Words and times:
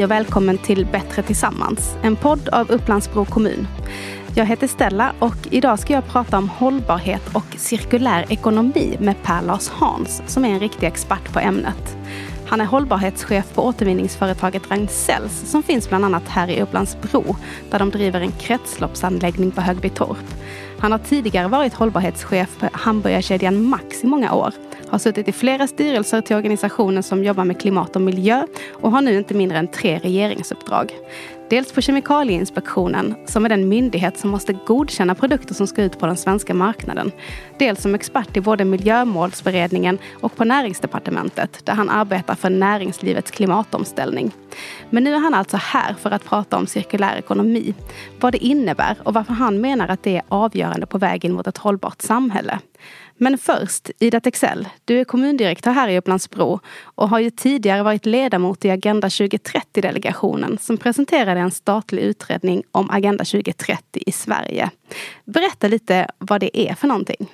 Hej 0.00 0.04
och 0.04 0.10
välkommen 0.10 0.58
till 0.58 0.86
Bättre 0.86 1.22
tillsammans, 1.22 1.96
en 2.02 2.16
podd 2.16 2.48
av 2.48 2.70
Upplandsbro 2.70 3.24
kommun. 3.24 3.68
Jag 4.34 4.46
heter 4.46 4.66
Stella 4.66 5.12
och 5.18 5.36
idag 5.50 5.78
ska 5.78 5.92
jag 5.92 6.06
prata 6.06 6.38
om 6.38 6.48
hållbarhet 6.48 7.34
och 7.34 7.44
cirkulär 7.56 8.26
ekonomi 8.28 8.96
med 9.00 9.22
Per 9.22 9.42
Lars 9.42 9.68
Hans 9.68 10.22
som 10.26 10.44
är 10.44 10.48
en 10.48 10.60
riktig 10.60 10.86
expert 10.86 11.32
på 11.32 11.38
ämnet. 11.38 11.96
Han 12.46 12.60
är 12.60 12.64
hållbarhetschef 12.64 13.54
på 13.54 13.66
återvinningsföretaget 13.66 14.70
Ragn-Sells 14.70 15.50
som 15.50 15.62
finns 15.62 15.88
bland 15.88 16.04
annat 16.04 16.28
här 16.28 16.50
i 16.50 16.62
Upplandsbro 16.62 17.36
där 17.70 17.78
de 17.78 17.90
driver 17.90 18.20
en 18.20 18.32
kretsloppsanläggning 18.32 19.50
på 19.50 19.60
Högbytorp. 19.60 20.34
Han 20.78 20.92
har 20.92 20.98
tidigare 20.98 21.48
varit 21.48 21.74
hållbarhetschef 21.74 22.58
på 22.58 22.68
hamburgerkedjan 22.72 23.62
Max 23.62 24.04
i 24.04 24.06
många 24.06 24.34
år 24.34 24.52
har 24.90 24.98
suttit 24.98 25.28
i 25.28 25.32
flera 25.32 25.66
styrelser 25.66 26.20
till 26.20 26.36
organisationer 26.36 27.02
som 27.02 27.24
jobbar 27.24 27.44
med 27.44 27.60
klimat 27.60 27.96
och 27.96 28.02
miljö 28.02 28.46
och 28.72 28.90
har 28.90 29.00
nu 29.00 29.18
inte 29.18 29.34
mindre 29.34 29.58
än 29.58 29.68
tre 29.68 29.98
regeringsuppdrag. 29.98 30.92
Dels 31.50 31.72
på 31.72 31.80
Kemikalieinspektionen, 31.80 33.14
som 33.26 33.44
är 33.44 33.48
den 33.48 33.68
myndighet 33.68 34.18
som 34.18 34.30
måste 34.30 34.52
godkänna 34.52 35.14
produkter 35.14 35.54
som 35.54 35.66
ska 35.66 35.82
ut 35.82 35.98
på 35.98 36.06
den 36.06 36.16
svenska 36.16 36.54
marknaden. 36.54 37.12
Dels 37.58 37.82
som 37.82 37.94
expert 37.94 38.36
i 38.36 38.40
både 38.40 38.64
Miljömålsberedningen 38.64 39.98
och 40.20 40.36
på 40.36 40.44
Näringsdepartementet, 40.44 41.66
där 41.66 41.72
han 41.72 41.90
arbetar 41.90 42.34
för 42.34 42.50
näringslivets 42.50 43.30
klimatomställning. 43.30 44.30
Men 44.90 45.04
nu 45.04 45.14
är 45.14 45.18
han 45.18 45.34
alltså 45.34 45.56
här 45.56 45.94
för 45.94 46.10
att 46.10 46.24
prata 46.24 46.56
om 46.56 46.66
cirkulär 46.66 47.16
ekonomi, 47.16 47.74
vad 48.20 48.32
det 48.32 48.44
innebär 48.44 48.96
och 49.04 49.14
varför 49.14 49.32
han 49.32 49.60
menar 49.60 49.88
att 49.88 50.02
det 50.02 50.16
är 50.16 50.22
avgörande 50.28 50.86
på 50.86 50.98
vägen 50.98 51.32
mot 51.32 51.46
ett 51.46 51.58
hållbart 51.58 52.02
samhälle. 52.02 52.58
Men 53.22 53.38
först, 53.38 53.90
Ida 53.98 54.20
Texell, 54.20 54.68
du 54.84 55.00
är 55.00 55.04
kommundirektör 55.04 55.70
här 55.70 55.88
i 55.88 55.98
Upplandsbro 55.98 56.60
och 56.82 57.08
har 57.08 57.18
ju 57.18 57.30
tidigare 57.30 57.82
varit 57.82 58.06
ledamot 58.06 58.64
i 58.64 58.70
Agenda 58.70 59.08
2030-delegationen 59.08 60.58
som 60.58 60.76
presenterade 60.76 61.39
en 61.44 61.50
statlig 61.50 62.02
utredning 62.02 62.62
om 62.72 62.90
Agenda 62.90 63.24
2030 63.24 64.02
i 64.06 64.12
Sverige. 64.12 64.70
Berätta 65.24 65.68
lite 65.68 66.06
vad 66.18 66.40
det 66.40 66.58
är 66.58 66.74
för 66.74 66.88
någonting. 66.88 67.28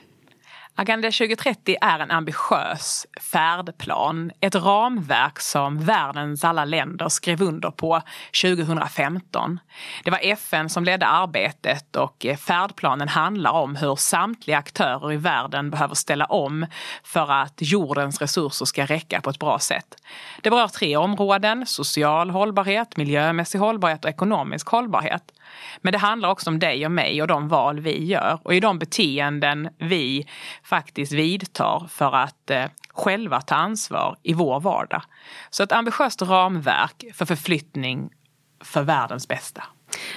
Agenda 0.79 1.11
2030 1.11 1.77
är 1.81 1.99
en 1.99 2.11
ambitiös 2.11 3.07
färdplan, 3.21 4.33
ett 4.41 4.55
ramverk 4.55 5.41
som 5.41 5.81
världens 5.81 6.45
alla 6.45 6.65
länder 6.65 7.09
skrev 7.09 7.43
under 7.43 7.71
på 7.71 8.03
2015. 8.43 9.61
Det 10.05 10.11
var 10.11 10.19
FN 10.23 10.69
som 10.69 10.85
ledde 10.85 11.07
arbetet 11.07 11.97
och 11.97 12.27
färdplanen 12.39 13.09
handlar 13.09 13.53
om 13.53 13.77
hur 13.77 13.97
samtliga 13.97 14.59
aktörer 14.59 15.13
i 15.13 15.17
världen 15.17 15.71
behöver 15.71 15.95
ställa 15.95 16.25
om 16.25 16.67
för 17.05 17.33
att 17.33 17.55
jordens 17.57 18.21
resurser 18.21 18.65
ska 18.65 18.87
räcka 18.87 19.21
på 19.21 19.31
ett 19.31 19.39
bra 19.39 19.59
sätt. 19.59 19.97
Det 20.43 20.51
berör 20.51 20.69
tre 20.69 20.97
områden, 20.97 21.67
social 21.67 22.31
hållbarhet, 22.31 22.97
miljömässig 22.97 23.59
hållbarhet 23.59 24.05
och 24.05 24.11
ekonomisk 24.11 24.69
hållbarhet. 24.69 25.33
Men 25.81 25.93
det 25.93 25.99
handlar 25.99 26.29
också 26.29 26.51
om 26.51 26.59
dig 26.59 26.85
och 26.85 26.93
mig 26.93 27.23
och 27.23 27.29
de 27.29 27.49
val 27.49 27.81
vi 27.81 28.05
gör 28.05 28.39
och 28.43 28.55
i 28.55 28.61
de 28.61 28.79
beteenden 28.79 29.69
vi 29.79 30.27
faktiskt 30.62 31.12
vidtar 31.12 31.87
för 31.91 32.15
att 32.15 32.51
eh, 32.51 32.65
själva 32.95 33.41
ta 33.41 33.55
ansvar 33.55 34.17
i 34.23 34.33
vår 34.33 34.61
vardag. 34.61 35.03
Så 35.51 35.62
ett 35.62 35.73
ambitiöst 35.73 36.23
ramverk 36.23 37.05
för 37.15 37.25
förflyttning 37.25 38.11
för 38.65 38.83
världens 38.83 39.29
bästa. 39.29 39.62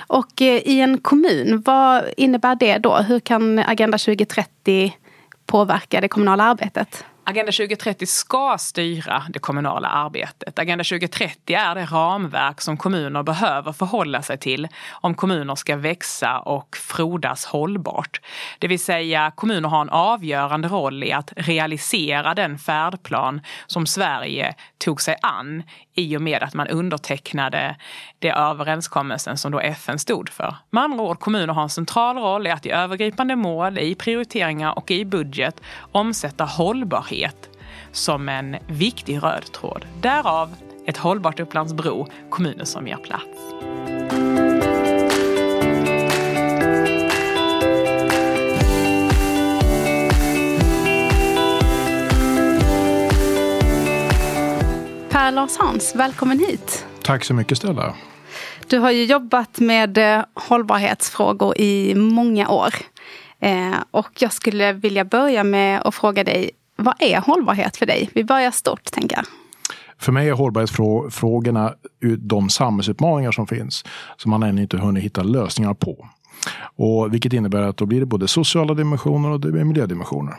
Och 0.08 0.42
eh, 0.42 0.58
i 0.58 0.82
en 0.82 0.98
kommun, 0.98 1.62
vad 1.66 2.04
innebär 2.18 2.56
det 2.56 2.78
då? 2.78 2.98
Hur 2.98 3.20
kan 3.20 3.60
Agenda 3.60 3.98
2030 3.98 4.98
påverka 5.46 6.02
det 6.02 6.08
kommunala 6.08 6.44
arbetet? 6.44 7.06
Agenda 7.30 7.52
2030 7.52 8.06
ska 8.06 8.58
styra 8.60 9.24
det 9.30 9.40
kommunala 9.40 9.88
arbetet. 9.88 10.60
Agenda 10.60 10.84
2030 10.84 11.56
är 11.56 11.76
det 11.76 11.86
ramverk 11.86 12.62
som 12.62 12.78
kommuner 12.78 13.24
behöver 13.24 13.72
förhålla 13.72 14.22
sig 14.22 14.38
till 14.38 14.68
om 14.92 15.16
kommuner 15.16 15.56
ska 15.56 15.76
växa 15.76 16.40
och 16.40 16.78
frodas 16.78 17.46
hållbart. 17.46 18.22
Det 18.60 18.68
vill 18.68 18.80
säga 18.80 19.32
kommuner 19.36 19.70
har 19.70 19.82
en 19.82 19.90
avgörande 19.90 20.68
roll 20.68 21.04
i 21.04 21.12
att 21.12 21.34
realisera 21.36 22.34
den 22.34 22.58
färdplan 22.58 23.42
som 23.68 23.86
Sverige 23.86 24.56
tog 24.78 25.02
sig 25.02 25.16
an 25.22 25.64
i 26.00 26.18
och 26.18 26.22
med 26.22 26.44
att 26.44 26.54
man 26.54 26.68
undertecknade 26.68 27.76
det 28.20 28.30
överenskommelsen 28.30 29.38
som 29.38 29.52
då 29.52 29.60
FN 29.60 30.00
stod 30.00 30.30
för. 30.30 30.56
Med 30.70 30.84
andra 30.84 31.04
ord, 31.04 31.20
kommuner 31.20 31.54
har 31.54 31.64
en 31.64 31.70
central 31.70 32.18
roll 32.18 32.48
i 32.48 32.50
att 32.50 32.66
i 32.66 32.72
övergripande 32.72 33.36
mål, 33.36 33.80
i 33.80 33.96
prioriteringar 33.96 34.78
och 34.78 34.92
i 34.92 35.06
budget 35.06 35.62
omsätta 35.92 36.44
hållbarhet 36.44 37.50
som 37.92 38.30
en 38.30 38.58
viktig 38.68 39.24
röd 39.24 39.52
tråd. 39.52 39.86
Därav 40.02 40.56
ett 40.86 40.98
hållbart 40.98 41.40
Upplands-Bro, 41.40 42.08
kommuner 42.30 42.66
som 42.66 42.88
ger 42.88 42.98
plats. 42.98 44.19
Per 55.20 55.32
Lars 55.32 55.58
Hans, 55.58 55.96
välkommen 55.96 56.40
hit. 56.40 56.86
Tack 57.04 57.24
så 57.26 57.34
mycket 57.34 57.58
Stella. 57.58 57.94
Du 58.68 58.80
har 58.80 58.92
ju 58.92 59.06
jobbat 59.06 59.60
med 59.60 59.98
eh, 59.98 60.24
hållbarhetsfrågor 60.34 61.58
i 61.58 61.96
många 61.96 62.50
år. 62.50 62.74
Eh, 63.40 63.76
och 63.92 64.10
jag 64.20 64.34
skulle 64.34 64.74
vilja 64.74 65.06
börja 65.06 65.44
med 65.44 65.82
att 65.82 65.96
fråga 65.96 66.24
dig, 66.24 66.52
vad 66.76 66.94
är 67.00 67.20
hållbarhet 67.20 67.78
för 67.78 67.86
dig? 67.86 68.10
Vi 68.14 68.24
börjar 68.24 68.52
stort, 68.52 68.92
tänker 68.92 69.16
jag. 69.16 69.26
För 69.98 70.12
mig 70.12 70.30
är 70.30 70.34
hållbarhetsfrågorna 70.34 71.74
de 72.18 72.50
samhällsutmaningar 72.50 73.32
som 73.32 73.48
finns 73.48 73.86
som 74.18 74.32
man 74.32 74.44
ännu 74.44 74.62
inte 74.62 74.78
hunnit 74.78 75.04
hitta 75.04 75.24
lösningar 75.24 75.74
på. 75.74 76.08
Och 76.76 77.14
vilket 77.14 77.34
innebär 77.34 77.62
att 77.62 77.78
då 77.78 77.86
blir 77.86 78.00
det 78.00 78.06
både 78.06 78.28
sociala 78.28 78.74
dimensioner 78.74 79.30
och 79.30 79.40
det 79.40 79.52
blir 79.52 79.64
miljödimensioner. 79.64 80.36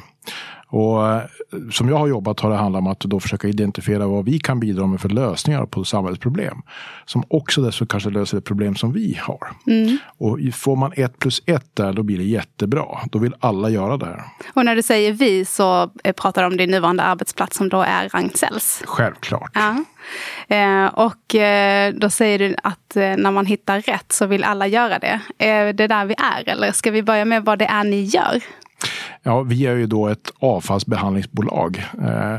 Och 0.71 1.09
eh, 1.09 1.23
som 1.71 1.89
jag 1.89 1.97
har 1.97 2.07
jobbat 2.07 2.41
har 2.41 2.51
det 2.51 2.57
handlat 2.57 2.81
om 2.81 2.87
att 2.87 3.01
då 3.01 3.21
försöka 3.21 3.49
identifiera 3.49 4.07
vad 4.07 4.25
vi 4.25 4.39
kan 4.39 4.61
bidra 4.61 4.87
med 4.87 5.01
för 5.01 5.09
lösningar 5.09 5.67
på 5.67 5.85
samhällsproblem. 5.85 6.63
Som 7.05 7.25
också 7.29 7.63
dessutom 7.63 7.87
kanske 7.87 8.11
löser 8.11 8.39
ett 8.39 8.45
problem 8.45 8.77
som 8.77 8.93
vi 8.93 9.19
har. 9.21 9.49
Mm. 9.67 9.99
Och 10.19 10.39
får 10.55 10.77
man 10.77 10.93
ett 10.97 11.19
plus 11.19 11.43
ett 11.47 11.77
där, 11.77 11.93
då 11.93 12.03
blir 12.03 12.19
det 12.19 12.25
jättebra. 12.25 12.87
Då 13.11 13.19
vill 13.19 13.35
alla 13.41 13.71
göra 13.71 13.97
det 13.97 14.07
här. 14.07 14.23
Och 14.55 14.65
när 14.65 14.77
du 14.77 14.83
säger 14.83 15.13
vi 15.13 15.45
så 15.45 15.91
eh, 16.05 16.13
pratar 16.13 16.43
du 16.43 16.47
om 16.47 16.57
din 16.57 16.71
nuvarande 16.71 17.03
arbetsplats 17.03 17.57
som 17.57 17.69
då 17.69 17.83
är 17.83 18.09
Ragn-Sells? 18.09 18.83
Självklart. 18.87 19.51
Ja. 19.55 19.85
Eh, 20.57 20.87
och 20.87 21.35
då 21.95 22.11
säger 22.11 22.39
du 22.39 22.55
att 22.63 22.95
när 22.95 23.31
man 23.31 23.47
hittar 23.47 23.81
rätt 23.81 24.13
så 24.13 24.27
vill 24.27 24.45
alla 24.45 24.67
göra 24.67 24.99
det. 24.99 25.21
Är 25.39 25.73
det 25.73 25.87
där 25.87 26.05
vi 26.05 26.15
är? 26.19 26.49
Eller 26.49 26.73
ska 26.73 26.91
vi 26.91 27.03
börja 27.03 27.25
med 27.25 27.45
vad 27.45 27.59
det 27.59 27.65
är 27.65 27.85
ni 27.85 28.03
gör? 28.03 28.43
Ja, 29.23 29.43
vi 29.43 29.67
är 29.67 29.77
ju 29.77 29.87
då 29.87 30.09
ett 30.09 30.33
avfallsbehandlingsbolag 30.39 31.85
eh, 32.03 32.37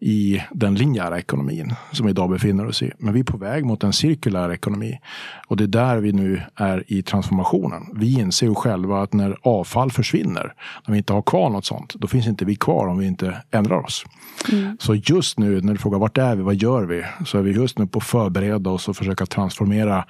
i 0.00 0.42
den 0.50 0.74
linjära 0.74 1.18
ekonomin 1.18 1.74
som 1.92 2.06
vi 2.06 2.10
idag 2.10 2.30
befinner 2.30 2.66
oss 2.66 2.82
i. 2.82 2.92
Men 2.98 3.14
vi 3.14 3.20
är 3.20 3.24
på 3.24 3.36
väg 3.36 3.64
mot 3.64 3.82
en 3.82 3.92
cirkulär 3.92 4.52
ekonomi 4.52 5.00
och 5.46 5.56
det 5.56 5.64
är 5.64 5.68
där 5.68 5.96
vi 5.96 6.12
nu 6.12 6.42
är 6.54 6.84
i 6.86 7.02
transformationen. 7.02 7.82
Vi 7.94 8.20
inser 8.20 8.46
ju 8.46 8.54
själva 8.54 9.02
att 9.02 9.12
när 9.12 9.36
avfall 9.42 9.90
försvinner, 9.90 10.54
när 10.86 10.92
vi 10.92 10.98
inte 10.98 11.12
har 11.12 11.22
kvar 11.22 11.50
något 11.50 11.64
sånt, 11.64 11.94
då 11.94 12.06
finns 12.06 12.26
inte 12.26 12.44
vi 12.44 12.56
kvar 12.56 12.86
om 12.86 12.98
vi 12.98 13.06
inte 13.06 13.42
ändrar 13.50 13.84
oss. 13.84 14.04
Mm. 14.52 14.76
Så 14.80 14.94
just 14.94 15.38
nu 15.38 15.60
när 15.60 15.72
du 15.72 15.78
frågar 15.78 15.98
vart 15.98 16.18
är 16.18 16.36
vi, 16.36 16.42
vad 16.42 16.54
gör 16.54 16.82
vi? 16.82 17.04
Så 17.26 17.38
är 17.38 17.42
vi 17.42 17.50
just 17.50 17.78
nu 17.78 17.86
på 17.86 17.98
att 17.98 18.04
förbereda 18.04 18.70
oss 18.70 18.88
och 18.88 18.96
försöka 18.96 19.26
transformera 19.26 20.04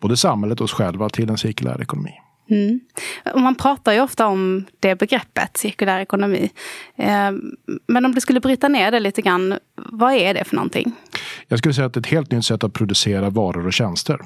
både 0.00 0.16
samhället 0.16 0.60
och 0.60 0.64
oss 0.64 0.72
själva 0.72 1.08
till 1.08 1.30
en 1.30 1.38
cirkulär 1.38 1.82
ekonomi. 1.82 2.12
Mm. 2.50 2.80
Och 3.34 3.40
man 3.40 3.54
pratar 3.54 3.92
ju 3.92 4.00
ofta 4.00 4.26
om 4.26 4.64
det 4.80 4.94
begreppet, 4.98 5.56
cirkulär 5.56 6.00
ekonomi. 6.00 6.50
Eh, 6.96 7.30
men 7.86 8.04
om 8.04 8.14
du 8.14 8.20
skulle 8.20 8.40
bryta 8.40 8.68
ner 8.68 8.90
det 8.90 9.00
lite 9.00 9.22
grann, 9.22 9.58
vad 9.76 10.14
är 10.14 10.34
det 10.34 10.44
för 10.44 10.56
någonting? 10.56 10.92
Jag 11.48 11.58
skulle 11.58 11.74
säga 11.74 11.86
att 11.86 11.94
det 11.94 11.98
är 11.98 12.02
ett 12.02 12.06
helt 12.06 12.32
nytt 12.32 12.44
sätt 12.44 12.64
att 12.64 12.72
producera 12.72 13.30
varor 13.30 13.66
och 13.66 13.72
tjänster. 13.72 14.18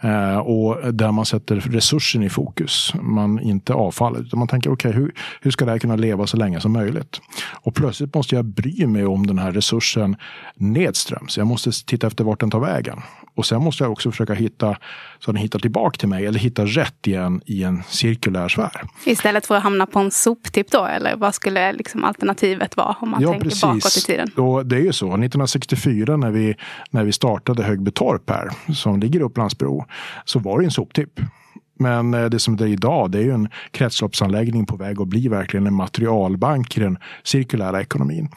Eh, 0.00 0.38
och 0.38 0.94
där 0.94 1.12
man 1.12 1.26
sätter 1.26 1.56
resursen 1.56 2.22
i 2.22 2.28
fokus. 2.28 2.92
Man 3.00 3.40
inte 3.40 3.74
avfallet. 3.74 4.22
Utan 4.22 4.38
man 4.38 4.48
tänker, 4.48 4.70
okej, 4.70 4.88
okay, 4.88 5.02
hur, 5.02 5.14
hur 5.40 5.50
ska 5.50 5.64
det 5.64 5.70
här 5.70 5.78
kunna 5.78 5.96
leva 5.96 6.26
så 6.26 6.36
länge 6.36 6.60
som 6.60 6.72
möjligt? 6.72 7.20
Och 7.52 7.74
plötsligt 7.74 8.14
måste 8.14 8.34
jag 8.34 8.44
bry 8.44 8.86
mig 8.86 9.06
om 9.06 9.26
den 9.26 9.38
här 9.38 9.52
resursen 9.52 10.16
nedströms. 10.54 11.38
Jag 11.38 11.46
måste 11.46 11.70
titta 11.86 12.06
efter 12.06 12.24
vart 12.24 12.40
den 12.40 12.50
tar 12.50 12.60
vägen. 12.60 13.02
Och 13.34 13.46
sen 13.46 13.62
måste 13.62 13.84
jag 13.84 13.92
också 13.92 14.10
försöka 14.10 14.34
hitta 14.34 14.76
så 15.18 15.32
den 15.32 15.40
hittar 15.40 15.58
tillbaka 15.58 15.98
till 15.98 16.08
mig 16.08 16.26
eller 16.26 16.38
hittar 16.38 16.66
rätt 16.66 17.06
igen 17.06 17.40
i 17.46 17.62
en 17.62 17.82
cirkulär 17.88 18.48
sfär. 18.48 18.82
Istället 19.04 19.46
för 19.46 19.54
att 19.54 19.62
hamna 19.62 19.86
på 19.86 19.98
en 19.98 20.10
soptipp 20.10 20.70
då? 20.70 20.84
Eller 20.84 21.16
vad 21.16 21.34
skulle 21.34 21.72
liksom 21.72 22.04
alternativet 22.04 22.76
vara 22.76 22.96
om 23.00 23.10
man 23.10 23.22
ja, 23.22 23.30
tänker 23.30 23.44
precis. 23.44 23.62
bakåt 23.62 23.96
i 23.96 24.00
tiden? 24.00 24.30
Och 24.36 24.66
det 24.66 24.76
är 24.76 24.80
ju 24.80 24.92
så. 24.92 25.06
1964 25.06 26.16
när 26.16 26.30
vi, 26.30 26.54
när 26.90 27.04
vi 27.04 27.12
startade 27.12 27.62
Högbytorp 27.62 28.30
här, 28.30 28.50
som 28.74 29.00
ligger 29.00 29.20
i 29.20 29.22
Upplandsbro, 29.22 29.84
så 30.24 30.38
var 30.38 30.58
det 30.58 30.64
en 30.64 30.70
soptipp. 30.70 31.20
Men 31.78 32.14
eh, 32.14 32.24
det 32.24 32.38
som 32.38 32.56
det 32.56 32.64
är 32.64 32.68
idag, 32.68 33.10
det 33.10 33.18
är 33.18 33.22
ju 33.22 33.30
en 33.30 33.48
kretsloppsanläggning 33.70 34.66
på 34.66 34.76
väg 34.76 35.00
att 35.00 35.08
bli 35.08 35.28
verkligen 35.28 35.66
en 35.66 35.74
materialbank 35.74 36.76
i 36.76 36.80
den 36.80 36.98
cirkulära 37.24 37.80
ekonomin 37.80 38.28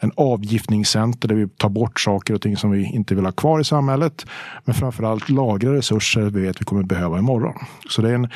en 0.00 0.12
avgiftningscenter 0.16 1.28
där 1.28 1.34
vi 1.34 1.48
tar 1.48 1.68
bort 1.68 2.00
saker 2.00 2.34
och 2.34 2.42
ting 2.42 2.56
som 2.56 2.70
vi 2.70 2.84
inte 2.84 3.14
vill 3.14 3.24
ha 3.24 3.32
kvar 3.32 3.60
i 3.60 3.64
samhället. 3.64 4.26
Men 4.64 4.74
framförallt 4.74 5.28
lagra 5.28 5.74
resurser 5.74 6.20
vi 6.20 6.40
vet 6.40 6.60
vi 6.60 6.64
kommer 6.64 6.82
behöva 6.82 7.18
imorgon. 7.18 7.54
Så 7.88 8.02
det 8.02 8.10
är 8.10 8.14
en, 8.14 8.28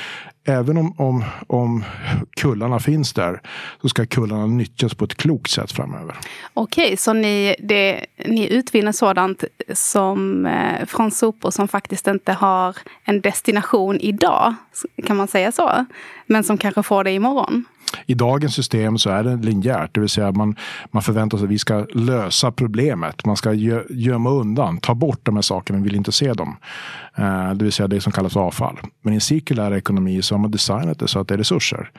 även 0.45 0.77
om, 0.77 0.95
om, 0.99 1.25
om 1.47 1.85
kullarna 2.37 2.79
finns 2.79 3.13
där 3.13 3.41
så 3.83 3.89
ska 3.89 4.07
kullarna 4.07 4.47
nyttjas 4.47 4.95
på 4.95 5.05
ett 5.05 5.15
klokt 5.15 5.51
sätt 5.51 5.73
framöver. 5.73 6.17
Okej, 6.55 6.97
så 6.97 7.13
ni, 7.13 7.57
det, 7.59 8.07
ni 8.27 8.49
utvinner 8.53 8.93
sådant 8.93 9.45
som, 9.73 10.47
eh, 10.47 10.87
från 10.87 11.11
sopor 11.11 11.51
som 11.51 11.69
faktiskt 11.69 12.07
inte 12.07 12.33
har 12.33 12.77
en 13.05 13.21
destination 13.21 14.01
idag, 14.01 14.55
kan 15.07 15.17
man 15.17 15.29
säga 15.29 15.53
så? 15.53 15.87
Men 16.27 16.45
som 16.45 16.59
kanske 16.59 16.83
får 16.83 17.05
det 17.05 17.13
imorgon? 17.13 17.65
I 18.07 18.15
dagens 18.15 18.55
system 18.55 18.99
så 18.99 19.11
är 19.11 19.25
det 19.25 19.37
linjärt, 19.37 19.95
det 19.95 20.01
vill 20.01 20.09
säga 20.09 20.33
man, 20.33 20.57
man 20.91 21.03
förväntar 21.03 21.39
sig 21.39 21.45
att 21.45 21.51
vi 21.51 21.59
ska 21.59 21.87
lösa 21.95 22.53
problemet. 22.53 23.27
Man 23.27 23.37
ska 23.37 23.53
gö, 23.53 23.83
gömma 23.91 24.31
undan, 24.31 24.79
ta 24.79 24.95
bort 24.95 25.21
de 25.23 25.35
här 25.35 25.43
sakerna, 25.43 25.79
vi 25.79 25.85
vill 25.85 25.97
inte 25.97 26.13
se 26.13 26.33
dem. 26.33 26.57
Eh, 27.17 27.55
det 27.55 27.65
vill 27.65 27.73
säga 27.73 27.89
det 27.89 28.01
som 28.01 28.13
kallas 28.13 28.37
avfall. 28.37 28.79
Men 29.03 29.13
i 29.13 29.15
en 29.15 29.21
cirkulär 29.21 29.75
ekonomi 29.75 30.23
så 30.23 30.35
har 30.35 30.41
man 30.41 30.51
designat 30.51 30.99
det 30.99 31.09
så 31.09 31.21
att 31.21 31.29
det 31.29 31.35
är 31.35 31.39
resurser. 31.39 31.91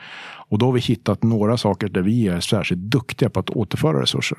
Och 0.48 0.58
då 0.58 0.66
har 0.66 0.72
vi 0.72 0.80
hittat 0.80 1.22
några 1.22 1.56
saker 1.56 1.88
där 1.88 2.02
vi 2.02 2.28
är 2.28 2.40
särskilt 2.40 2.80
duktiga 2.80 3.30
på 3.30 3.40
att 3.40 3.50
återföra 3.50 4.02
resurser. 4.02 4.38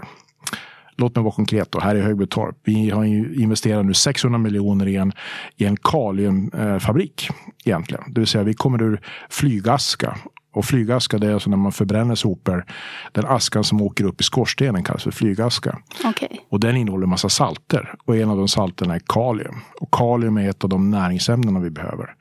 Låt 0.99 1.15
mig 1.15 1.23
vara 1.23 1.33
konkret 1.33 1.71
då, 1.71 1.79
här 1.79 1.95
i 1.95 2.01
Högbytorp. 2.01 2.55
Vi 2.63 2.89
har 2.89 3.05
investerat 3.41 3.85
nu 3.85 3.93
600 3.93 4.39
miljoner 4.39 4.87
i 4.87 4.95
en, 4.95 5.13
i 5.55 5.65
en 5.65 5.77
kaliumfabrik 5.77 7.29
eh, 7.29 7.35
egentligen. 7.65 8.03
Det 8.07 8.19
vill 8.21 8.27
säga 8.27 8.43
vi 8.43 8.53
kommer 8.53 8.81
ur 8.81 9.01
flygaska 9.29 10.17
och 10.57 10.65
flygaska 10.65 11.17
det 11.17 11.27
är 11.27 11.33
alltså 11.33 11.49
när 11.49 11.57
man 11.57 11.71
förbränner 11.71 12.15
sopor. 12.15 12.65
Den 13.11 13.25
askan 13.25 13.63
som 13.63 13.81
åker 13.81 14.03
upp 14.03 14.21
i 14.21 14.23
skorstenen 14.23 14.83
kallas 14.83 15.03
för 15.03 15.11
flygaska. 15.11 15.79
Okay. 16.05 16.37
Och 16.49 16.59
den 16.59 16.75
innehåller 16.77 17.07
massa 17.07 17.29
salter. 17.29 17.93
Och 18.05 18.17
en 18.17 18.29
av 18.29 18.37
de 18.37 18.47
salterna 18.47 18.95
är 18.95 19.01
kalium. 19.07 19.55
Och 19.79 19.93
kalium 19.93 20.37
är 20.37 20.49
ett 20.49 20.63
av 20.63 20.69
de 20.69 20.91
näringsämnena 20.91 21.59
vi 21.59 21.69
behöver. 21.69 22.15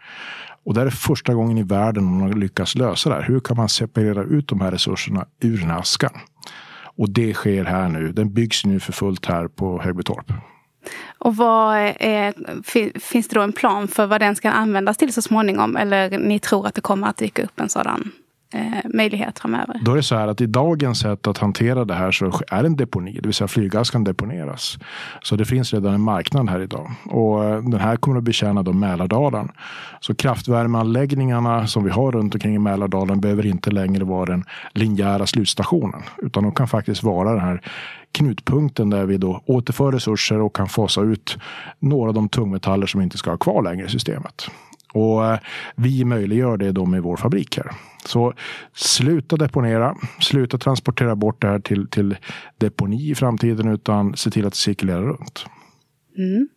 Och 0.64 0.74
det 0.74 0.80
är 0.80 0.90
första 0.90 1.34
gången 1.34 1.58
i 1.58 1.62
världen 1.62 2.04
man 2.04 2.20
har 2.20 2.32
lyckats 2.32 2.74
lösa 2.74 3.08
det 3.08 3.14
här. 3.14 3.22
Hur 3.22 3.40
kan 3.40 3.56
man 3.56 3.68
separera 3.68 4.22
ut 4.22 4.48
de 4.48 4.60
här 4.60 4.70
resurserna 4.70 5.26
ur 5.40 5.58
den 5.58 5.70
här 5.70 5.78
askan? 5.78 6.12
Och 6.98 7.10
det 7.10 7.34
sker 7.34 7.64
här 7.64 7.88
nu. 7.88 8.12
Den 8.12 8.34
byggs 8.34 8.64
nu 8.64 8.80
för 8.80 8.92
fullt 8.92 9.26
här 9.26 9.48
på 9.48 9.82
Högbytorp. 9.82 10.32
Och 11.18 11.36
vad 11.36 11.76
är, 12.00 12.34
finns 12.98 13.28
det 13.28 13.34
då 13.34 13.42
en 13.42 13.52
plan 13.52 13.88
för 13.88 14.06
vad 14.06 14.20
den 14.20 14.36
ska 14.36 14.50
användas 14.50 14.96
till 14.96 15.12
så 15.12 15.22
småningom? 15.22 15.76
Eller 15.76 16.18
ni 16.18 16.38
tror 16.38 16.66
att 16.66 16.74
det 16.74 16.80
kommer 16.80 17.08
att 17.08 17.16
dyka 17.16 17.42
upp 17.42 17.60
en 17.60 17.68
sådan 17.68 18.12
eh, 18.52 18.60
möjlighet 18.94 19.38
framöver. 19.38 19.80
Då 19.82 19.92
är 19.92 19.96
det 19.96 20.02
så 20.02 20.16
här 20.16 20.28
att 20.28 20.40
i 20.40 20.46
dagens 20.46 20.98
sätt 20.98 21.26
att 21.26 21.38
hantera 21.38 21.84
det 21.84 21.94
här 21.94 22.12
så 22.12 22.40
är 22.48 22.62
det 22.62 22.66
en 22.66 22.76
deponi, 22.76 23.12
det 23.12 23.28
vill 23.28 23.34
säga 23.34 23.48
flygaskan 23.48 24.04
deponeras. 24.04 24.78
Så 25.22 25.36
det 25.36 25.44
finns 25.44 25.74
redan 25.74 25.94
en 25.94 26.00
marknad 26.00 26.50
här 26.50 26.60
idag 26.60 26.90
och 27.04 27.44
eh, 27.44 27.62
den 27.62 27.80
här 27.80 27.96
kommer 27.96 28.18
att 28.18 28.24
betjäna 28.24 28.62
då 28.62 28.72
Mälardalen. 28.72 29.48
Så 30.00 30.14
kraftvärmeanläggningarna 30.14 31.66
som 31.66 31.84
vi 31.84 31.90
har 31.90 32.12
runt 32.12 32.34
omkring 32.34 32.54
i 32.54 32.58
Mälardalen 32.58 33.20
behöver 33.20 33.46
inte 33.46 33.70
längre 33.70 34.04
vara 34.04 34.24
den 34.26 34.44
linjära 34.72 35.26
slutstationen 35.26 36.02
utan 36.18 36.42
de 36.42 36.52
kan 36.52 36.68
faktiskt 36.68 37.02
vara 37.02 37.30
den 37.30 37.40
här 37.40 37.60
knutpunkten 38.12 38.90
där 38.90 39.06
vi 39.06 39.18
då 39.18 39.42
återför 39.46 39.92
resurser 39.92 40.40
och 40.40 40.56
kan 40.56 40.68
fasa 40.68 41.00
ut 41.00 41.38
några 41.78 42.08
av 42.08 42.14
de 42.14 42.28
tungmetaller 42.28 42.86
som 42.86 43.00
inte 43.00 43.18
ska 43.18 43.30
ha 43.30 43.38
kvar 43.38 43.62
längre 43.62 43.86
i 43.86 43.88
systemet. 43.88 44.50
Och 44.92 45.26
eh, 45.26 45.38
vi 45.74 46.04
möjliggör 46.04 46.56
det 46.56 46.72
då 46.72 46.86
med 46.86 47.02
vår 47.02 47.16
fabrik 47.16 47.56
här. 47.56 47.70
Så 48.06 48.32
sluta 48.74 49.36
deponera, 49.36 49.96
sluta 50.20 50.58
transportera 50.58 51.16
bort 51.16 51.42
det 51.42 51.48
här 51.48 51.58
till, 51.58 51.88
till 51.88 52.16
deponi 52.58 53.10
i 53.10 53.14
framtiden 53.14 53.68
utan 53.68 54.16
se 54.16 54.30
till 54.30 54.46
att 54.46 54.52
det 54.52 54.58
cirkulerar 54.58 55.02
runt. 55.02 55.46
Mm. 56.18 56.48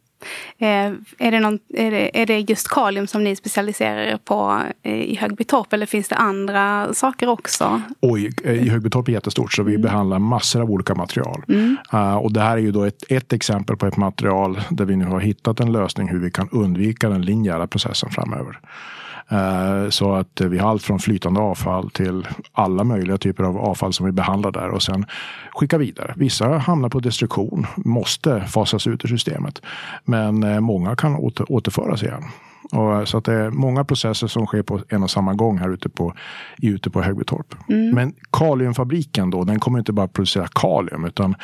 Eh, 0.57 0.91
är, 1.27 1.31
det 1.31 1.39
någon, 1.39 1.59
är, 1.73 1.91
det, 1.91 2.21
är 2.21 2.25
det 2.25 2.39
just 2.39 2.67
kalium 2.67 3.07
som 3.07 3.23
ni 3.23 3.35
specialiserar 3.35 4.01
er 4.01 4.17
på 4.25 4.61
eh, 4.83 4.93
i 4.93 5.15
Högbytorp 5.15 5.73
eller 5.73 5.85
finns 5.85 6.07
det 6.07 6.15
andra 6.15 6.93
saker 6.93 7.29
också? 7.29 7.81
Oj, 7.99 8.31
eh, 8.43 8.53
i 8.53 8.69
Högbytorp 8.69 9.07
är 9.07 9.11
jättestort 9.11 9.53
så 9.53 9.63
vi 9.63 9.71
mm. 9.71 9.81
behandlar 9.81 10.19
massor 10.19 10.61
av 10.61 10.71
olika 10.71 10.95
material. 10.95 11.43
Mm. 11.47 11.77
Uh, 11.93 12.15
och 12.15 12.33
det 12.33 12.41
här 12.41 12.57
är 12.57 12.61
ju 12.61 12.71
då 12.71 12.83
ett, 12.83 13.11
ett 13.11 13.33
exempel 13.33 13.77
på 13.77 13.87
ett 13.87 13.97
material 13.97 14.61
där 14.69 14.85
vi 14.85 14.95
nu 14.95 15.05
har 15.05 15.19
hittat 15.19 15.59
en 15.59 15.71
lösning 15.71 16.07
hur 16.07 16.19
vi 16.19 16.31
kan 16.31 16.49
undvika 16.51 17.09
den 17.09 17.21
linjära 17.21 17.67
processen 17.67 18.09
framöver. 18.09 18.59
Eh, 19.31 19.89
så 19.89 20.13
att 20.13 20.41
vi 20.41 20.57
har 20.57 20.69
allt 20.69 20.83
från 20.83 20.99
flytande 20.99 21.39
avfall 21.39 21.89
till 21.89 22.27
alla 22.51 22.83
möjliga 22.83 23.17
typer 23.17 23.43
av 23.43 23.57
avfall 23.57 23.93
som 23.93 24.05
vi 24.05 24.11
behandlar 24.11 24.51
där 24.51 24.69
och 24.69 24.83
sen 24.83 25.05
skickar 25.51 25.77
vidare. 25.77 26.13
Vissa 26.15 26.57
hamnar 26.57 26.89
på 26.89 26.99
destruktion, 26.99 27.67
måste 27.75 28.41
fasas 28.41 28.87
ut 28.87 29.05
ur 29.05 29.09
systemet. 29.09 29.61
Men 30.05 30.43
eh, 30.43 30.59
många 30.59 30.95
kan 30.95 31.15
åter, 31.15 31.51
återföras 31.51 32.03
igen. 32.03 32.23
Och 32.71 33.07
så 33.07 33.17
att 33.17 33.25
det 33.25 33.33
är 33.33 33.49
många 33.49 33.83
processer 33.83 34.27
som 34.27 34.45
sker 34.45 34.61
på 34.61 34.79
en 34.89 35.03
och 35.03 35.11
samma 35.11 35.33
gång 35.33 35.57
här 35.57 35.69
ute 35.69 35.89
på, 35.89 36.13
ute 36.57 36.89
på 36.89 37.01
Högbytorp. 37.01 37.55
Mm. 37.69 37.95
Men 37.95 38.13
kaliumfabriken 38.31 39.29
då, 39.29 39.43
den 39.43 39.59
kommer 39.59 39.79
inte 39.79 39.93
bara 39.93 40.07
producera 40.07 40.47
kalium 40.47 41.05
utan 41.05 41.35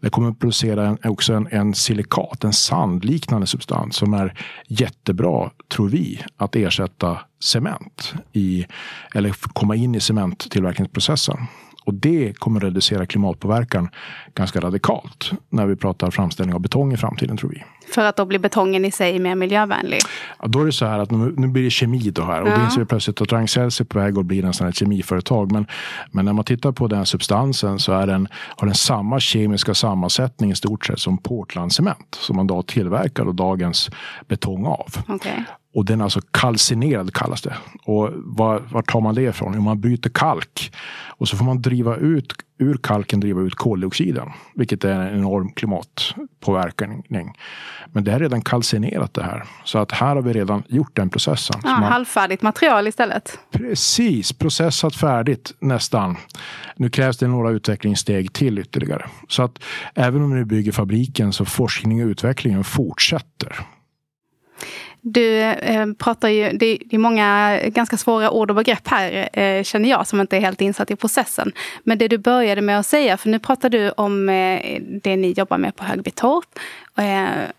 den 0.00 0.10
kommer 0.10 0.32
producera 0.32 0.86
en, 0.86 0.98
också 1.04 1.34
en, 1.34 1.48
en 1.50 1.74
silikat, 1.74 2.44
en 2.44 2.52
sandliknande 2.52 3.46
substans 3.46 3.96
som 3.96 4.14
är 4.14 4.38
jättebra, 4.66 5.50
tror 5.68 5.88
vi, 5.88 6.20
att 6.36 6.56
ersätta 6.56 7.18
cement 7.40 8.14
i, 8.32 8.66
eller 9.14 9.34
komma 9.52 9.76
in 9.76 9.94
i 9.94 10.00
cementtillverkningsprocessen. 10.00 11.36
Och 11.84 11.94
det 11.94 12.32
kommer 12.38 12.60
reducera 12.60 13.06
klimatpåverkan 13.06 13.88
ganska 14.34 14.60
radikalt 14.60 15.30
när 15.48 15.66
vi 15.66 15.76
pratar 15.76 16.10
framställning 16.10 16.54
av 16.54 16.60
betong 16.60 16.92
i 16.92 16.96
framtiden 16.96 17.36
tror 17.36 17.50
vi. 17.50 17.64
För 17.94 18.04
att 18.04 18.16
då 18.16 18.24
blir 18.24 18.38
betongen 18.38 18.84
i 18.84 18.90
sig 18.90 19.18
mer 19.18 19.34
miljövänlig? 19.34 20.00
Ja, 20.40 20.46
då 20.46 20.60
är 20.60 20.66
det 20.66 20.72
så 20.72 20.86
här 20.86 20.98
att 20.98 21.10
nu, 21.10 21.34
nu 21.36 21.46
blir 21.46 21.62
det 21.62 21.70
kemi 21.70 22.10
då 22.10 22.22
här. 22.22 22.42
Och 22.42 22.48
ja. 22.48 22.56
då 22.56 22.64
inser 22.64 22.80
vi 22.80 22.86
plötsligt 22.86 23.20
att 23.20 23.32
Ragn-Sells 23.32 23.80
är 23.80 23.84
på 23.84 23.98
väg 23.98 24.18
att 24.18 24.26
bli 24.26 24.42
en 24.42 24.52
sån 24.52 24.64
här 24.64 24.72
kemiföretag. 24.72 25.52
Men, 25.52 25.66
men 26.10 26.24
när 26.24 26.32
man 26.32 26.44
tittar 26.44 26.72
på 26.72 26.88
den 26.88 27.06
substansen 27.06 27.78
så 27.78 27.92
är 27.92 28.06
den, 28.06 28.28
har 28.32 28.66
den 28.66 28.74
samma 28.74 29.20
kemiska 29.20 29.74
sammansättning 29.74 30.50
i 30.50 30.54
stort 30.54 30.86
sett 30.86 30.98
som 30.98 31.18
Portland-cement. 31.18 32.14
Som 32.20 32.36
man 32.36 32.46
då 32.46 32.62
tillverkar 32.62 33.24
och 33.24 33.34
dagens 33.34 33.90
betong 34.28 34.66
av. 34.66 34.86
Okay. 35.08 35.42
Och 35.74 35.84
den 35.84 36.00
är 36.00 36.04
alltså 36.04 36.20
kalcinerad 36.30 37.14
kallas 37.14 37.42
det. 37.42 37.54
Och 37.84 38.10
var, 38.14 38.62
var 38.70 38.82
tar 38.82 39.00
man 39.00 39.14
det 39.14 39.22
ifrån? 39.22 39.52
Jo, 39.54 39.60
man 39.60 39.80
bryter 39.80 40.10
kalk. 40.10 40.72
Och 41.06 41.28
så 41.28 41.36
får 41.36 41.44
man 41.44 41.62
driva 41.62 41.96
ut, 41.96 42.32
ur 42.58 42.76
kalken 42.76 43.20
driva 43.20 43.40
ut 43.40 43.54
koldioxiden. 43.54 44.28
Vilket 44.54 44.84
är 44.84 45.00
en 45.00 45.18
enorm 45.18 45.52
klimatpåverkan. 45.52 47.02
Men 47.92 48.04
det 48.04 48.12
är 48.12 48.18
redan 48.18 48.42
kalcinerat 48.42 49.14
det 49.14 49.22
här. 49.22 49.44
Så 49.64 49.78
att 49.78 49.92
här 49.92 50.14
har 50.14 50.22
vi 50.22 50.32
redan 50.32 50.62
gjort 50.68 50.96
den 50.96 51.10
processen. 51.10 51.60
Ja, 51.64 51.70
man, 51.70 51.82
halvfärdigt 51.82 52.42
material 52.42 52.88
istället. 52.88 53.38
Precis, 53.50 54.32
processat 54.32 54.96
färdigt 54.96 55.54
nästan. 55.58 56.16
Nu 56.76 56.90
krävs 56.90 57.18
det 57.18 57.28
några 57.28 57.50
utvecklingssteg 57.50 58.32
till 58.32 58.58
ytterligare. 58.58 59.06
Så 59.28 59.42
att 59.42 59.58
även 59.94 60.22
om 60.22 60.34
vi 60.34 60.44
bygger 60.44 60.72
fabriken 60.72 61.32
så 61.32 61.44
forskning 61.44 62.04
och 62.04 62.08
utvecklingen 62.08 62.64
fortsätter. 62.64 63.66
Du 65.06 65.40
eh, 65.40 65.86
pratar 65.98 66.28
ju, 66.28 66.44
det, 66.52 66.78
det, 66.86 66.96
är 66.96 66.98
många 66.98 67.58
ganska 67.66 67.96
svåra 67.96 68.30
ord 68.30 68.50
och 68.50 68.56
begrepp 68.56 68.88
här 68.88 69.28
eh, 69.32 69.62
känner 69.62 69.90
jag 69.90 70.06
som 70.06 70.20
inte 70.20 70.36
är 70.36 70.40
helt 70.40 70.60
insatt 70.60 70.90
i 70.90 70.96
processen. 70.96 71.52
Men 71.82 71.98
det 71.98 72.08
du 72.08 72.18
började 72.18 72.60
med 72.60 72.78
att 72.78 72.86
säga, 72.86 73.16
för 73.16 73.28
nu 73.28 73.38
pratar 73.38 73.68
du 73.68 73.90
om 73.90 74.28
eh, 74.28 74.80
det 75.02 75.16
ni 75.16 75.32
jobbar 75.32 75.58
med 75.58 75.76
på 75.76 75.84
Högbytorp 75.84 76.44
torp 76.44 76.58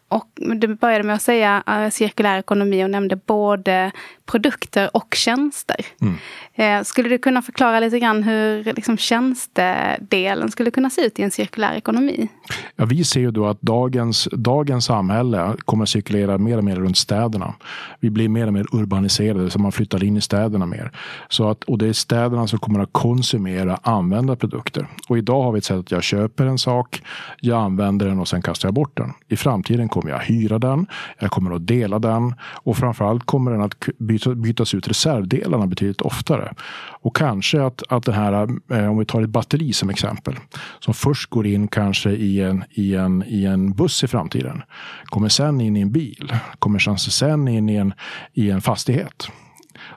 och 0.08 0.27
du 0.36 0.75
började 0.75 1.04
med 1.04 1.15
att 1.15 1.22
säga 1.22 1.63
uh, 1.70 1.89
cirkulär 1.89 2.39
ekonomi 2.39 2.86
och 2.86 2.89
nämnde 2.89 3.15
både 3.15 3.92
produkter 4.25 4.89
och 4.94 5.15
tjänster. 5.15 5.75
Mm. 6.01 6.15
Eh, 6.54 6.84
skulle 6.84 7.10
du 7.10 7.18
kunna 7.18 7.42
förklara 7.42 7.80
lite 7.80 8.00
grann 8.00 8.24
hur 8.24 8.63
liksom, 8.63 8.98
tjänstedelen 8.98 10.51
skulle 10.51 10.72
kunna 10.72 10.89
se 10.89 11.01
ut 11.01 11.20
i 11.20 11.24
en 11.24 11.32
cirkulär 11.32 11.74
ekonomi? 11.74 12.27
Ja, 12.75 12.86
vi 12.86 13.04
ser 13.04 13.20
ju 13.20 13.32
då 13.32 13.48
att 13.48 13.62
dagens, 13.62 14.27
dagens 14.32 14.86
samhälle 14.86 15.56
kommer 15.65 15.86
cirkulera 15.86 16.38
mer 16.38 16.58
och 16.58 16.63
mer 16.63 16.75
runt 16.75 16.98
städerna. 16.98 17.54
Vi 18.00 18.10
blir 18.10 18.30
mer 18.30 18.48
och 18.48 18.54
mer 18.54 18.65
urbaniserade, 18.72 19.50
så 19.50 19.60
man 19.60 19.72
flyttar 19.72 20.04
in 20.04 20.18
i 20.18 20.22
städerna 20.22 20.65
mer. 20.65 20.92
Så 21.30 21.50
att, 21.50 21.63
och 21.63 21.77
det 21.77 21.88
är 21.88 21.94
städerna 21.94 22.48
som 22.48 22.60
kommer 22.60 22.80
att 22.80 22.89
konsumera, 22.92 23.80
använda 23.84 24.36
produkter. 24.36 24.88
Och 25.10 25.18
idag 25.18 25.44
har 25.44 25.51
vi 25.51 25.58
ett 25.58 25.65
sätt 25.65 25.77
att 25.77 25.92
jag 25.92 26.04
köper 26.04 26.46
en 26.46 26.58
sak, 26.58 27.01
jag 27.42 27.62
använder 27.62 28.06
den 28.06 28.20
och 28.20 28.27
sen 28.27 28.42
kastar 28.42 28.68
jag 28.68 28.74
bort 28.74 28.98
den. 28.98 29.13
I 29.27 29.36
framtiden 29.36 29.89
kommer 29.89 30.12
jag 30.12 30.20
hyra 30.20 30.60
den, 30.60 30.88
jag 31.20 31.32
kommer 31.32 31.55
att 31.55 31.67
dela 31.67 32.00
den 32.00 32.36
och 32.41 32.77
framförallt 32.77 33.25
kommer 33.25 33.51
den 33.51 33.62
att 33.62 33.75
byta, 34.00 34.36
bytas 34.36 34.74
ut 34.74 34.88
reservdelarna 34.88 35.67
betydligt 35.67 36.01
oftare. 36.01 36.53
Och 37.01 37.15
kanske 37.15 37.63
att, 37.63 37.84
att 37.89 38.03
det 38.03 38.13
här, 38.13 38.48
eh, 38.72 38.88
om 38.88 38.98
vi 38.98 39.05
tar 39.05 39.22
ett 39.22 39.29
batteri 39.29 39.74
som 39.74 39.89
exempel, 39.89 40.36
som 40.79 40.94
först 40.94 41.29
går 41.29 41.48
in 41.48 41.67
kanske 41.67 42.10
i 42.10 42.41
en, 42.41 42.63
i 42.70 42.96
en, 42.96 43.24
i 43.27 43.46
en 43.46 43.74
buss 43.74 44.03
i 44.03 44.08
framtiden, 44.08 44.62
kommer 45.05 45.29
sen 45.29 45.62
in 45.62 45.77
i 45.77 45.82
en 45.82 45.91
bil, 45.91 46.34
kommer 46.60 46.79
sen 46.98 47.48
in 47.48 47.70
i 47.70 47.75
en, 47.75 47.94
i 48.34 48.50
en 48.50 48.62
fastighet 48.62 49.29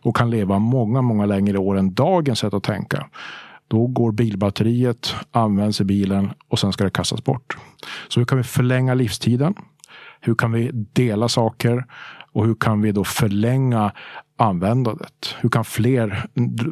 och 0.02 0.16
kan 0.16 0.30
leva 0.30 0.58
många, 0.58 1.02
många 1.02 1.26
längre 1.26 1.58
år 1.58 1.78
än 1.78 1.94
dagens 1.94 2.38
sätt 2.38 2.54
att 2.54 2.62
tänka. 2.62 3.06
Då 3.68 3.86
går 3.86 4.12
bilbatteriet, 4.12 5.14
används 5.30 5.80
i 5.80 5.84
bilen 5.84 6.30
och 6.48 6.58
sen 6.58 6.72
ska 6.72 6.84
det 6.84 6.90
kastas 6.90 7.24
bort. 7.24 7.56
Så 8.08 8.20
hur 8.20 8.24
kan 8.24 8.38
vi 8.38 8.44
förlänga 8.44 8.94
livstiden? 8.94 9.54
Hur 10.20 10.34
kan 10.34 10.52
vi 10.52 10.70
dela 10.72 11.28
saker? 11.28 11.84
Och 12.32 12.46
hur 12.46 12.54
kan 12.54 12.80
vi 12.82 12.92
då 12.92 13.04
förlänga 13.04 13.92
användandet? 14.38 15.34
Hur 15.40 15.48
kan 15.48 15.64
fler 15.64 16.26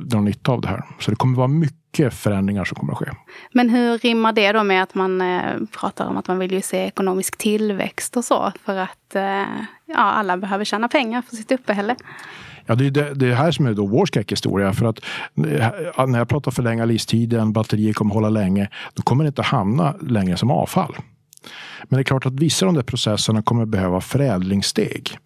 dra 0.06 0.20
nytta 0.20 0.52
av 0.52 0.60
det 0.60 0.68
här? 0.68 0.84
Så 1.00 1.10
det 1.10 1.16
kommer 1.16 1.36
vara 1.36 1.48
mycket 1.48 2.14
förändringar 2.14 2.64
som 2.64 2.74
kommer 2.74 2.92
att 2.92 2.98
ske. 2.98 3.06
Men 3.52 3.70
hur 3.70 3.98
rimmar 3.98 4.32
det 4.32 4.52
då 4.52 4.64
med 4.64 4.82
att 4.82 4.94
man 4.94 5.20
eh, 5.20 5.40
pratar 5.80 6.06
om 6.06 6.16
att 6.16 6.28
man 6.28 6.38
vill 6.38 6.52
ju 6.52 6.62
se 6.62 6.78
ekonomisk 6.78 7.38
tillväxt 7.38 8.16
och 8.16 8.24
så? 8.24 8.52
För 8.64 8.76
att 8.76 9.14
eh, 9.14 9.42
ja, 9.86 9.96
alla 9.96 10.36
behöver 10.36 10.64
tjäna 10.64 10.88
pengar 10.88 11.22
för 11.22 11.36
sitt 11.36 11.52
uppehälle. 11.52 11.96
Ja, 12.66 12.74
det 12.74 12.86
är 12.86 12.90
det, 12.90 13.14
det 13.14 13.34
här 13.34 13.50
som 13.50 13.66
är 13.66 13.74
då 13.74 13.86
vår 13.86 14.06
skräckhistoria. 14.06 14.72
För 14.72 14.86
att 14.86 15.00
eh, 15.36 16.06
när 16.06 16.18
jag 16.18 16.28
pratar 16.28 16.50
förlänga 16.50 16.84
livstiden, 16.84 17.52
batterier 17.52 17.92
kommer 17.92 18.14
hålla 18.14 18.28
länge, 18.28 18.68
då 18.94 19.02
kommer 19.02 19.24
det 19.24 19.28
inte 19.28 19.42
hamna 19.42 19.94
längre 20.00 20.36
som 20.36 20.50
avfall. 20.50 20.96
Men 21.82 21.96
det 21.96 22.00
är 22.00 22.04
klart 22.04 22.26
att 22.26 22.40
vissa 22.40 22.66
av 22.66 22.72
de 22.72 22.78
där 22.78 22.82
processerna 22.82 23.42
kommer 23.42 23.64
behöva 23.64 24.00
förädlingssteg 24.00 25.18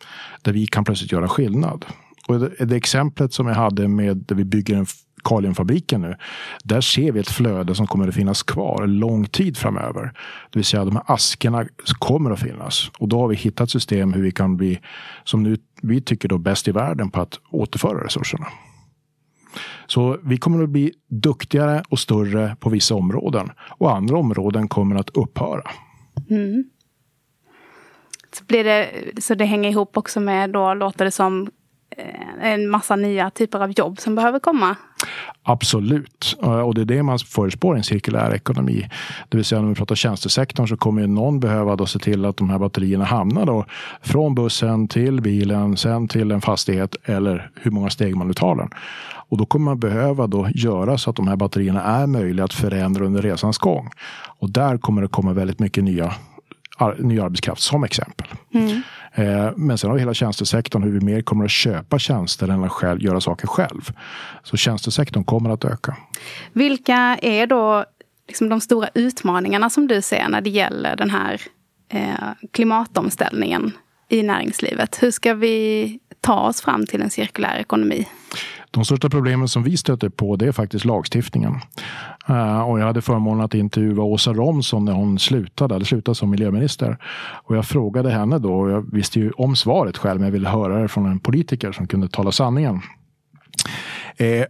där 0.43 0.53
vi 0.53 0.67
kan 0.67 0.85
plötsligt 0.85 1.13
göra 1.13 1.29
skillnad. 1.29 1.85
Och 2.29 2.41
det, 2.41 2.65
det 2.65 2.77
exemplet 2.77 3.33
som 3.33 3.47
jag 3.47 3.55
hade 3.55 3.89
med 3.89 4.17
där 4.17 4.35
vi 4.35 4.45
bygger 4.45 4.77
en 4.77 4.87
kaliumfabriken 5.25 6.01
nu. 6.01 6.17
Där 6.65 6.81
ser 6.81 7.13
vi 7.13 7.21
ett 7.21 7.31
flöde 7.31 7.75
som 7.75 7.87
kommer 7.87 8.09
att 8.09 8.15
finnas 8.15 8.43
kvar 8.43 8.87
lång 8.87 9.27
tid 9.27 9.57
framöver. 9.57 10.03
Det 10.51 10.59
vill 10.59 10.65
säga 10.65 10.85
de 10.85 10.97
här 10.97 11.05
askerna 11.07 11.67
kommer 11.99 12.31
att 12.31 12.41
finnas. 12.41 12.91
Och 12.99 13.09
då 13.09 13.21
har 13.21 13.29
vi 13.29 13.37
hittat 13.37 13.71
system 13.71 14.13
hur 14.13 14.23
vi 14.23 14.31
kan 14.31 14.57
bli, 14.57 14.81
som 15.25 15.43
nu 15.43 15.57
vi 15.83 16.01
tycker 16.01 16.29
då 16.29 16.39
bäst 16.39 16.69
i 16.69 16.73
världen 16.73 17.11
på 17.11 17.21
att 17.21 17.41
återföra 17.51 18.05
resurserna. 18.05 18.47
Så 19.87 20.19
vi 20.23 20.39
kommer 20.39 20.65
att 20.65 20.71
bli 20.71 20.93
duktigare 21.09 21.83
och 21.89 21.99
större 21.99 22.57
på 22.61 22.71
vissa 22.71 22.95
områden 22.95 23.51
och 23.79 23.97
andra 23.97 24.19
områden 24.19 24.69
kommer 24.69 24.97
att 24.97 25.11
upphöra. 25.11 25.71
Mm. 26.31 26.65
Så, 28.33 28.45
blir 28.45 28.65
det, 28.65 28.91
så 29.19 29.35
det 29.35 29.45
hänger 29.45 29.71
ihop 29.71 29.97
också 29.97 30.21
med, 30.21 30.51
då 30.51 30.75
låter 30.75 31.05
det 31.05 31.11
som, 31.11 31.51
Eh, 31.97 32.53
en 32.53 32.71
massa 32.71 32.97
nya 32.97 33.31
typer 33.31 33.61
av 33.61 33.79
jobb 33.79 34.01
som 34.01 34.15
behöver 34.15 34.39
komma? 34.39 34.77
Absolut, 35.43 36.37
eh, 36.43 36.61
och 36.61 36.75
det 36.75 36.81
är 36.81 36.85
det 36.85 37.03
man 37.03 37.19
förespår 37.19 37.77
i 37.77 37.79
en 37.79 37.85
cirkulär 37.85 38.35
ekonomi. 38.35 38.89
Det 39.29 39.37
vill 39.37 39.45
säga 39.45 39.61
när 39.61 39.69
vi 39.69 39.75
pratar 39.75 39.95
tjänstesektorn 39.95 40.69
så 40.69 40.77
kommer 40.77 41.07
någon 41.07 41.41
behöva 41.41 41.77
då 41.77 41.87
se 41.87 41.99
till 41.99 42.25
att 42.25 42.37
de 42.37 42.51
här 42.51 42.59
batterierna 42.59 43.05
hamnar 43.05 43.47
då 43.47 43.65
från 44.03 44.35
bussen 44.35 44.89
till 44.89 45.21
bilen, 45.21 45.77
sen 45.77 46.09
till 46.09 46.31
en 46.31 46.41
fastighet 46.41 46.97
eller 47.05 47.51
hur 47.55 47.71
många 47.71 47.91
steg 47.91 48.17
man 48.17 48.29
nu 48.29 48.35
tar 48.35 48.57
den. 48.57 48.71
Och 49.31 49.39
då 49.39 49.47
kommer 49.47 49.65
man 49.65 49.79
behöva 49.79 50.27
då 50.27 50.49
göra 50.55 50.99
så 50.99 51.11
att 51.11 51.17
de 51.17 51.29
här 51.29 51.37
batterierna 51.37 51.83
är 51.83 52.07
möjliga 52.07 52.45
att 52.45 52.55
förändra 52.55 53.05
under 53.05 53.23
resans 53.23 53.59
gång. 53.59 53.91
Och 54.39 54.51
där 54.51 54.79
kommer 54.79 55.03
det 55.03 55.09
komma 55.09 55.33
väldigt 55.33 55.59
mycket 55.59 55.85
nya 55.85 56.15
ny 56.99 57.21
arbetskraft 57.21 57.63
som 57.63 57.85
exempel. 57.85 58.27
Mm. 58.55 58.83
Eh, 59.13 59.53
men 59.57 59.79
sen 59.79 59.91
har 59.91 59.95
vi 59.95 60.01
hela 60.01 60.15
tjänstesektorn, 60.15 60.83
hur 60.83 60.93
vi 60.93 61.01
mer 61.01 61.23
kommer 61.23 61.45
att 61.45 61.51
köpa 61.51 61.99
tjänster 61.99 62.49
än 62.49 62.65
att 62.65 62.73
själv, 62.73 63.03
göra 63.03 63.21
saker 63.21 63.47
själv. 63.47 63.93
Så 64.43 64.57
tjänstesektorn 64.57 65.25
kommer 65.25 65.51
att 65.51 65.65
öka. 65.65 65.97
Vilka 66.53 67.19
är 67.23 67.47
då 67.47 67.85
liksom 68.29 68.49
de 68.49 68.61
stora 68.61 68.89
utmaningarna 68.95 69.71
som 69.71 69.87
du 69.87 70.03
ser 70.03 70.29
när 70.29 70.41
det 70.41 70.51
gäller 70.51 70.97
den 70.97 71.11
här 71.11 71.41
eh, 71.89 72.49
klimatomställningen 72.53 73.73
i 74.09 74.23
näringslivet? 74.23 75.03
Hur 75.03 75.11
ska 75.11 75.35
vi 75.35 75.99
ta 76.21 76.41
oss 76.41 76.61
fram 76.61 76.87
till 76.87 77.03
en 77.03 77.11
cirkulär 77.11 77.59
ekonomi? 77.59 78.07
De 78.71 78.85
största 78.85 79.11
problemen 79.11 79.49
som 79.49 79.63
vi 79.63 79.77
stöter 79.77 80.09
på 80.09 80.37
det 80.37 80.47
är 80.47 80.53
faktiskt 80.53 80.85
lagstiftningen. 80.85 81.61
Uh, 82.29 82.61
och 82.61 82.81
jag 82.81 82.87
hade 82.87 83.03
förmånen 83.03 83.45
att 83.45 83.55
intervjua 83.55 84.03
Åsa 84.03 84.33
Romson 84.33 84.85
när 84.85 84.93
hon 84.93 85.19
slutade, 85.19 85.75
eller 85.75 85.85
slutade 85.85 86.15
som 86.15 86.31
miljöminister. 86.31 86.99
Och 87.45 87.57
jag 87.57 87.67
frågade 87.67 88.11
henne 88.11 88.39
då, 88.39 88.55
och 88.55 88.71
jag 88.71 88.95
visste 88.95 89.21
ju 89.21 89.31
om 89.31 89.57
svaret 89.57 89.99
själv, 89.99 90.21
men 90.21 90.27
jag 90.27 90.33
ville 90.33 90.49
höra 90.49 90.83
det 90.83 90.89
från 90.89 91.07
en 91.07 91.21
politiker 91.21 91.73
som 91.73 91.87
kunde 91.87 92.09
tala 92.09 92.33
sanningen. 92.33 92.81
Eh, 94.17 94.45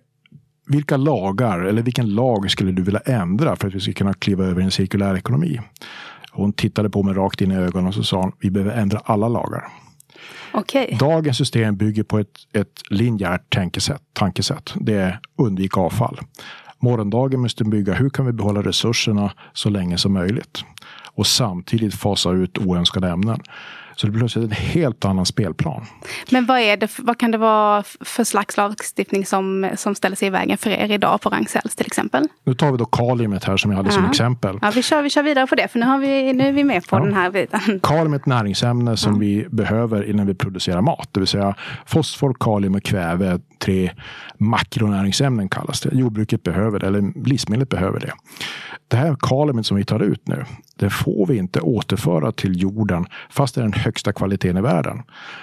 vilka 0.67 0.97
lagar, 0.97 1.61
eller 1.61 1.83
vilken 1.83 2.15
lag 2.15 2.51
skulle 2.51 2.73
du 2.73 2.83
vilja 2.83 3.01
ändra 3.01 3.57
för 3.57 3.69
att 3.69 3.75
vi 3.75 3.81
ska 3.81 3.93
kunna 3.93 4.15
kliva 4.15 4.45
över 4.45 4.61
i 4.61 4.65
en 4.65 4.71
cirkulär 4.71 5.17
ekonomi? 5.17 5.61
Hon 6.33 6.53
tittade 6.53 6.91
på 6.91 7.03
mig 7.03 7.15
rakt 7.15 7.41
in 7.41 7.53
i 7.53 7.57
ögonen 7.57 7.87
och 7.87 7.95
så 7.95 8.03
sa 8.03 8.21
hon, 8.21 8.33
vi 8.41 8.51
behöver 8.51 8.73
ändra 8.77 8.99
alla 9.05 9.29
lagar. 9.29 9.69
Okay. 10.53 10.97
Dagens 10.99 11.37
system 11.37 11.77
bygger 11.77 12.03
på 12.03 12.19
ett, 12.19 12.37
ett 12.53 12.83
linjärt 12.91 13.55
tankesätt, 13.55 14.03
tankesätt. 14.13 14.75
Det 14.81 14.95
är 14.95 15.21
undvik 15.37 15.79
avfall. 15.79 16.21
Morgondagen 16.81 17.41
måste 17.41 17.65
bygga 17.65 17.95
hur 17.95 18.11
kan 18.11 18.27
vi 18.27 18.33
behålla 18.33 18.63
resurserna 18.63 19.33
så 19.53 19.71
länge 19.71 19.99
som 19.99 20.13
möjligt 20.13 20.65
och 21.15 21.27
samtidigt 21.27 21.95
fasa 21.95 22.31
ut 22.31 22.59
oönskade 22.59 23.09
ämnen. 23.09 23.41
Så 24.01 24.07
det 24.07 24.11
blir 24.11 24.21
plötsligt 24.21 24.45
en 24.45 24.51
helt 24.51 25.05
annan 25.05 25.27
spelplan. 25.27 25.87
Men 26.31 26.47
vad, 26.47 26.61
är 26.61 26.77
det, 26.77 26.91
vad 26.99 27.19
kan 27.19 27.31
det 27.31 27.39
vara 27.39 27.83
för 28.01 28.25
slags 28.25 28.57
lagstiftning 28.57 29.27
som, 29.27 29.71
som 29.77 29.95
ställer 29.95 30.17
sig 30.17 30.29
i 30.29 30.31
vägen 30.31 30.59
för 30.59 30.71
er 30.71 30.91
idag 30.91 31.21
på 31.21 31.29
Ragn-Sells 31.31 31.77
till 31.77 31.87
exempel? 31.87 32.29
Nu 32.45 32.55
tar 32.55 32.73
vi 32.73 32.79
då 32.79 32.85
kaliumet 32.85 33.45
här 33.45 33.57
som 33.57 33.71
jag 33.71 33.77
hade 33.77 33.89
ja. 33.89 33.95
som 33.95 34.05
exempel. 34.05 34.59
Ja, 34.63 34.71
vi, 34.75 34.83
kör, 34.83 35.03
vi 35.03 35.11
kör 35.11 35.23
vidare 35.23 35.47
på 35.47 35.55
det 35.55 35.69
för 35.69 35.79
nu, 35.79 35.87
har 35.87 35.99
vi, 35.99 36.33
nu 36.33 36.49
är 36.49 36.53
vi 36.53 36.65
med 36.65 36.87
på 36.89 36.97
ja. 36.97 37.01
den 37.05 37.15
här 37.15 37.31
biten. 37.31 37.81
Kalium 37.83 38.13
är 38.13 38.17
ett 38.17 38.27
näringsämne 38.27 38.97
som 38.97 39.13
ja. 39.13 39.19
vi 39.19 39.47
behöver 39.51 40.11
innan 40.11 40.27
vi 40.27 40.35
producerar 40.35 40.81
mat. 40.81 41.09
Det 41.13 41.21
vill 41.21 41.27
säga 41.27 41.55
fosfor, 41.87 42.37
kalium 42.41 42.75
och 42.75 42.83
kväve, 42.83 43.41
tre 43.59 43.91
makronäringsämnen 44.39 45.49
kallas 45.49 45.81
det. 45.81 45.95
Jordbruket 45.95 46.43
behöver 46.43 46.79
det, 46.79 46.87
eller 46.87 47.25
livsmedlet 47.25 47.69
behöver 47.69 48.01
det. 48.01 48.13
Det 48.89 48.97
här 48.97 49.17
kaliumet 49.21 49.67
som 49.67 49.77
vi 49.77 49.85
tar 49.85 50.03
ut 50.03 50.29
nu, 50.29 50.45
det 50.77 50.91
får 50.91 51.27
vi 51.27 51.37
inte 51.37 51.61
återföra 51.61 52.33
till 52.33 52.63
jorden 52.63 53.07
fast 53.31 53.55
det 53.55 53.61
är 53.61 53.63
den 53.63 53.73
högsta 53.91 54.13
kvaliteten 54.13 54.57
i 54.57 54.61
världen. 54.61 55.03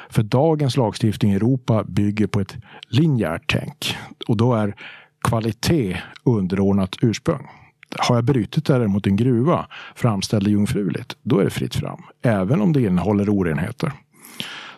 För 0.10 0.24
dagens 0.24 0.78
lagstiftning 0.78 1.32
i 1.32 1.36
Europa 1.36 1.84
bygger 1.84 2.28
på 2.28 2.40
ett 2.40 2.56
linjärt 2.90 3.44
tänk 3.48 3.98
och 4.28 4.38
då 4.38 4.54
är 4.54 4.76
kvalitet 5.22 5.98
underordnat 6.24 6.96
ursprung. 7.02 7.48
Har 7.98 8.16
jag 8.16 8.24
brutit 8.24 8.66
däremot 8.66 9.08
en 9.08 9.16
gruva 9.16 9.68
framställd 9.96 10.48
jungfruligt, 10.48 11.18
då 11.24 11.40
är 11.40 11.44
det 11.44 11.50
fritt 11.50 11.76
fram. 11.76 12.04
Även 12.22 12.62
om 12.62 12.74
det 12.74 12.82
innehåller 12.82 13.30
orenheter. 13.30 13.92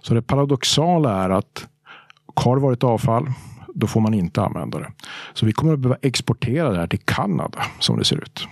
Så 0.01 0.13
det 0.13 0.21
paradoxala 0.21 1.23
är 1.23 1.29
att 1.29 1.67
har 2.35 2.55
det 2.55 2.61
varit 2.61 2.83
avfall, 2.83 3.31
då 3.75 3.87
får 3.87 4.01
man 4.01 4.13
inte 4.13 4.41
använda 4.41 4.79
det. 4.79 4.91
Så 5.33 5.45
vi 5.45 5.51
kommer 5.51 5.73
att 5.73 5.79
behöva 5.79 5.99
exportera 6.01 6.71
det 6.71 6.77
här 6.77 6.87
till 6.87 6.99
Kanada 7.05 7.65
som 7.79 7.97
det 7.97 8.05
ser 8.05 8.17
ut. 8.17 8.47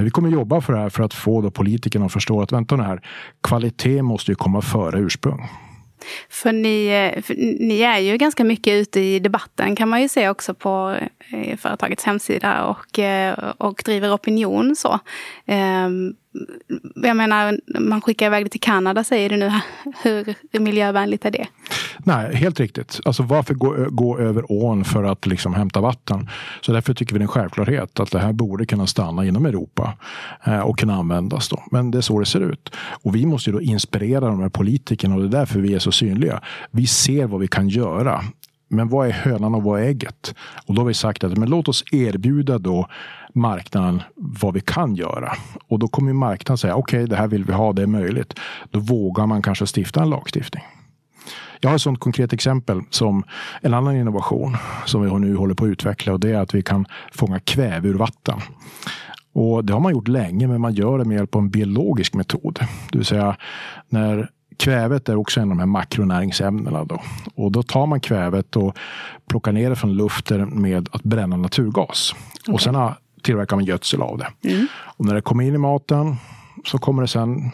Men 0.00 0.04
vi 0.04 0.10
kommer 0.10 0.30
jobba 0.30 0.60
för 0.60 0.72
det 0.72 0.78
här 0.78 0.88
för 0.88 1.02
att 1.02 1.14
få 1.14 1.40
då 1.40 1.50
politikerna 1.50 2.06
att 2.06 2.12
förstå 2.12 2.42
att 2.42 2.52
vänta 2.52 2.76
nu 2.76 2.82
här, 2.82 3.00
kvalitet 3.42 4.02
måste 4.02 4.30
ju 4.30 4.34
komma 4.34 4.62
före 4.62 4.98
ursprung. 4.98 5.48
För 6.30 6.52
ni, 6.52 6.86
eh, 6.86 7.22
för 7.22 7.34
ni 7.68 7.80
är 7.80 7.98
ju 7.98 8.16
ganska 8.16 8.44
mycket 8.44 8.72
ute 8.72 9.00
i 9.00 9.18
debatten 9.18 9.76
kan 9.76 9.88
man 9.88 10.02
ju 10.02 10.08
se 10.08 10.28
också 10.28 10.54
på 10.54 10.96
eh, 11.32 11.56
företagets 11.56 12.04
hemsida 12.04 12.64
och, 12.64 12.98
eh, 12.98 13.38
och 13.58 13.82
driver 13.84 14.14
opinion. 14.14 14.76
så. 14.76 14.98
Ehm, 15.46 16.14
jag 16.94 17.16
menar, 17.16 17.60
man 17.80 18.00
skickar 18.00 18.26
iväg 18.26 18.44
det 18.44 18.48
till 18.48 18.60
Kanada 18.60 19.04
säger 19.04 19.30
du 19.30 19.36
nu. 19.36 19.52
Hur 20.52 20.60
miljövänligt 20.60 21.24
är 21.24 21.30
det? 21.30 21.46
Nej, 21.98 22.34
helt 22.34 22.60
riktigt. 22.60 23.00
Alltså 23.04 23.22
varför 23.22 23.54
gå, 23.54 23.86
gå 23.90 24.18
över 24.18 24.52
ån 24.52 24.84
för 24.84 25.04
att 25.04 25.26
liksom 25.26 25.54
hämta 25.54 25.80
vatten? 25.80 26.28
Så 26.60 26.72
därför 26.72 26.94
tycker 26.94 27.12
vi 27.12 27.18
det 27.18 27.22
är 27.22 27.24
en 27.24 27.28
självklarhet 27.28 28.00
att 28.00 28.10
det 28.10 28.18
här 28.18 28.32
borde 28.32 28.66
kunna 28.66 28.86
stanna 28.86 29.24
inom 29.24 29.46
Europa 29.46 29.94
eh, 30.44 30.60
och 30.60 30.78
kunna 30.78 30.94
användas. 30.94 31.48
Då. 31.48 31.62
Men 31.70 31.90
det 31.90 31.98
är 31.98 32.02
så 32.02 32.18
det 32.20 32.26
ser 32.26 32.40
ut. 32.40 32.72
Och 32.76 33.14
vi 33.14 33.26
måste 33.26 33.50
ju 33.50 33.54
då 33.56 33.62
inspirera 33.62 34.20
de 34.20 34.40
här 34.40 34.48
politikerna 34.48 35.14
och 35.14 35.20
det 35.20 35.26
är 35.26 35.40
därför 35.40 35.60
vi 35.60 35.74
är 35.74 35.78
så 35.78 35.92
synliga. 35.92 36.40
Vi 36.70 36.86
ser 36.86 37.26
vad 37.26 37.40
vi 37.40 37.48
kan 37.48 37.68
göra. 37.68 38.24
Men 38.68 38.88
vad 38.88 39.08
är 39.08 39.12
hönan 39.12 39.54
och 39.54 39.62
vad 39.62 39.80
är 39.80 39.84
ägget? 39.84 40.34
Och 40.66 40.74
då 40.74 40.80
har 40.80 40.86
vi 40.86 40.94
sagt 40.94 41.24
att 41.24 41.36
men 41.36 41.50
låt 41.50 41.68
oss 41.68 41.84
erbjuda 41.92 42.58
då 42.58 42.88
marknaden 43.34 44.02
vad 44.14 44.54
vi 44.54 44.60
kan 44.60 44.94
göra. 44.94 45.32
Och 45.68 45.78
då 45.78 45.88
kommer 45.88 46.12
marknaden 46.12 46.58
säga 46.58 46.74
okej, 46.74 46.98
okay, 46.98 47.06
det 47.06 47.16
här 47.16 47.28
vill 47.28 47.44
vi 47.44 47.52
ha, 47.52 47.72
det 47.72 47.82
är 47.82 47.86
möjligt. 47.86 48.38
Då 48.70 48.78
vågar 48.78 49.26
man 49.26 49.42
kanske 49.42 49.66
stifta 49.76 50.02
en 50.02 50.10
lagstiftning. 50.10 50.62
Jag 51.60 51.70
har 51.70 51.74
ett 51.74 51.82
sådant 51.82 52.00
konkret 52.00 52.32
exempel 52.32 52.80
som 52.90 53.24
en 53.62 53.74
annan 53.74 53.96
innovation 53.96 54.56
som 54.86 55.02
vi 55.02 55.20
nu 55.20 55.36
håller 55.36 55.54
på 55.54 55.64
att 55.64 55.68
utveckla 55.68 56.12
och 56.12 56.20
det 56.20 56.30
är 56.30 56.40
att 56.40 56.54
vi 56.54 56.62
kan 56.62 56.86
fånga 57.12 57.40
kväve 57.40 57.88
ur 57.88 57.94
vatten. 57.94 58.40
Och 59.32 59.64
det 59.64 59.72
har 59.72 59.80
man 59.80 59.92
gjort 59.92 60.08
länge, 60.08 60.48
men 60.48 60.60
man 60.60 60.74
gör 60.74 60.98
det 60.98 61.04
med 61.04 61.16
hjälp 61.16 61.34
av 61.34 61.42
en 61.42 61.50
biologisk 61.50 62.14
metod. 62.14 62.58
Det 62.92 62.98
vill 62.98 63.06
säga 63.06 63.36
när 63.88 64.30
kvävet 64.60 65.08
är 65.08 65.16
också 65.16 65.40
en 65.40 65.44
av 65.44 65.48
de 65.48 65.58
här 65.58 65.66
makronäringsämnena. 65.66 66.84
Då. 66.84 67.00
Och 67.34 67.52
då 67.52 67.62
tar 67.62 67.86
man 67.86 68.00
kvävet 68.00 68.56
och 68.56 68.76
plockar 69.28 69.52
ner 69.52 69.70
det 69.70 69.76
från 69.76 69.92
luften 69.92 70.62
med 70.62 70.88
att 70.92 71.02
bränna 71.02 71.36
naturgas. 71.36 72.14
Okay. 72.40 72.54
Och 72.54 72.60
sen 72.60 72.74
tillverkar 73.22 73.56
man 73.56 73.64
gödsel 73.64 74.02
av 74.02 74.18
det. 74.18 74.50
Mm. 74.50 74.66
Och 74.74 75.04
när 75.04 75.14
det 75.14 75.22
kommer 75.22 75.44
in 75.44 75.54
i 75.54 75.58
maten 75.58 76.16
så 76.64 76.78
kommer 76.78 77.02
det 77.02 77.08
sen 77.08 77.50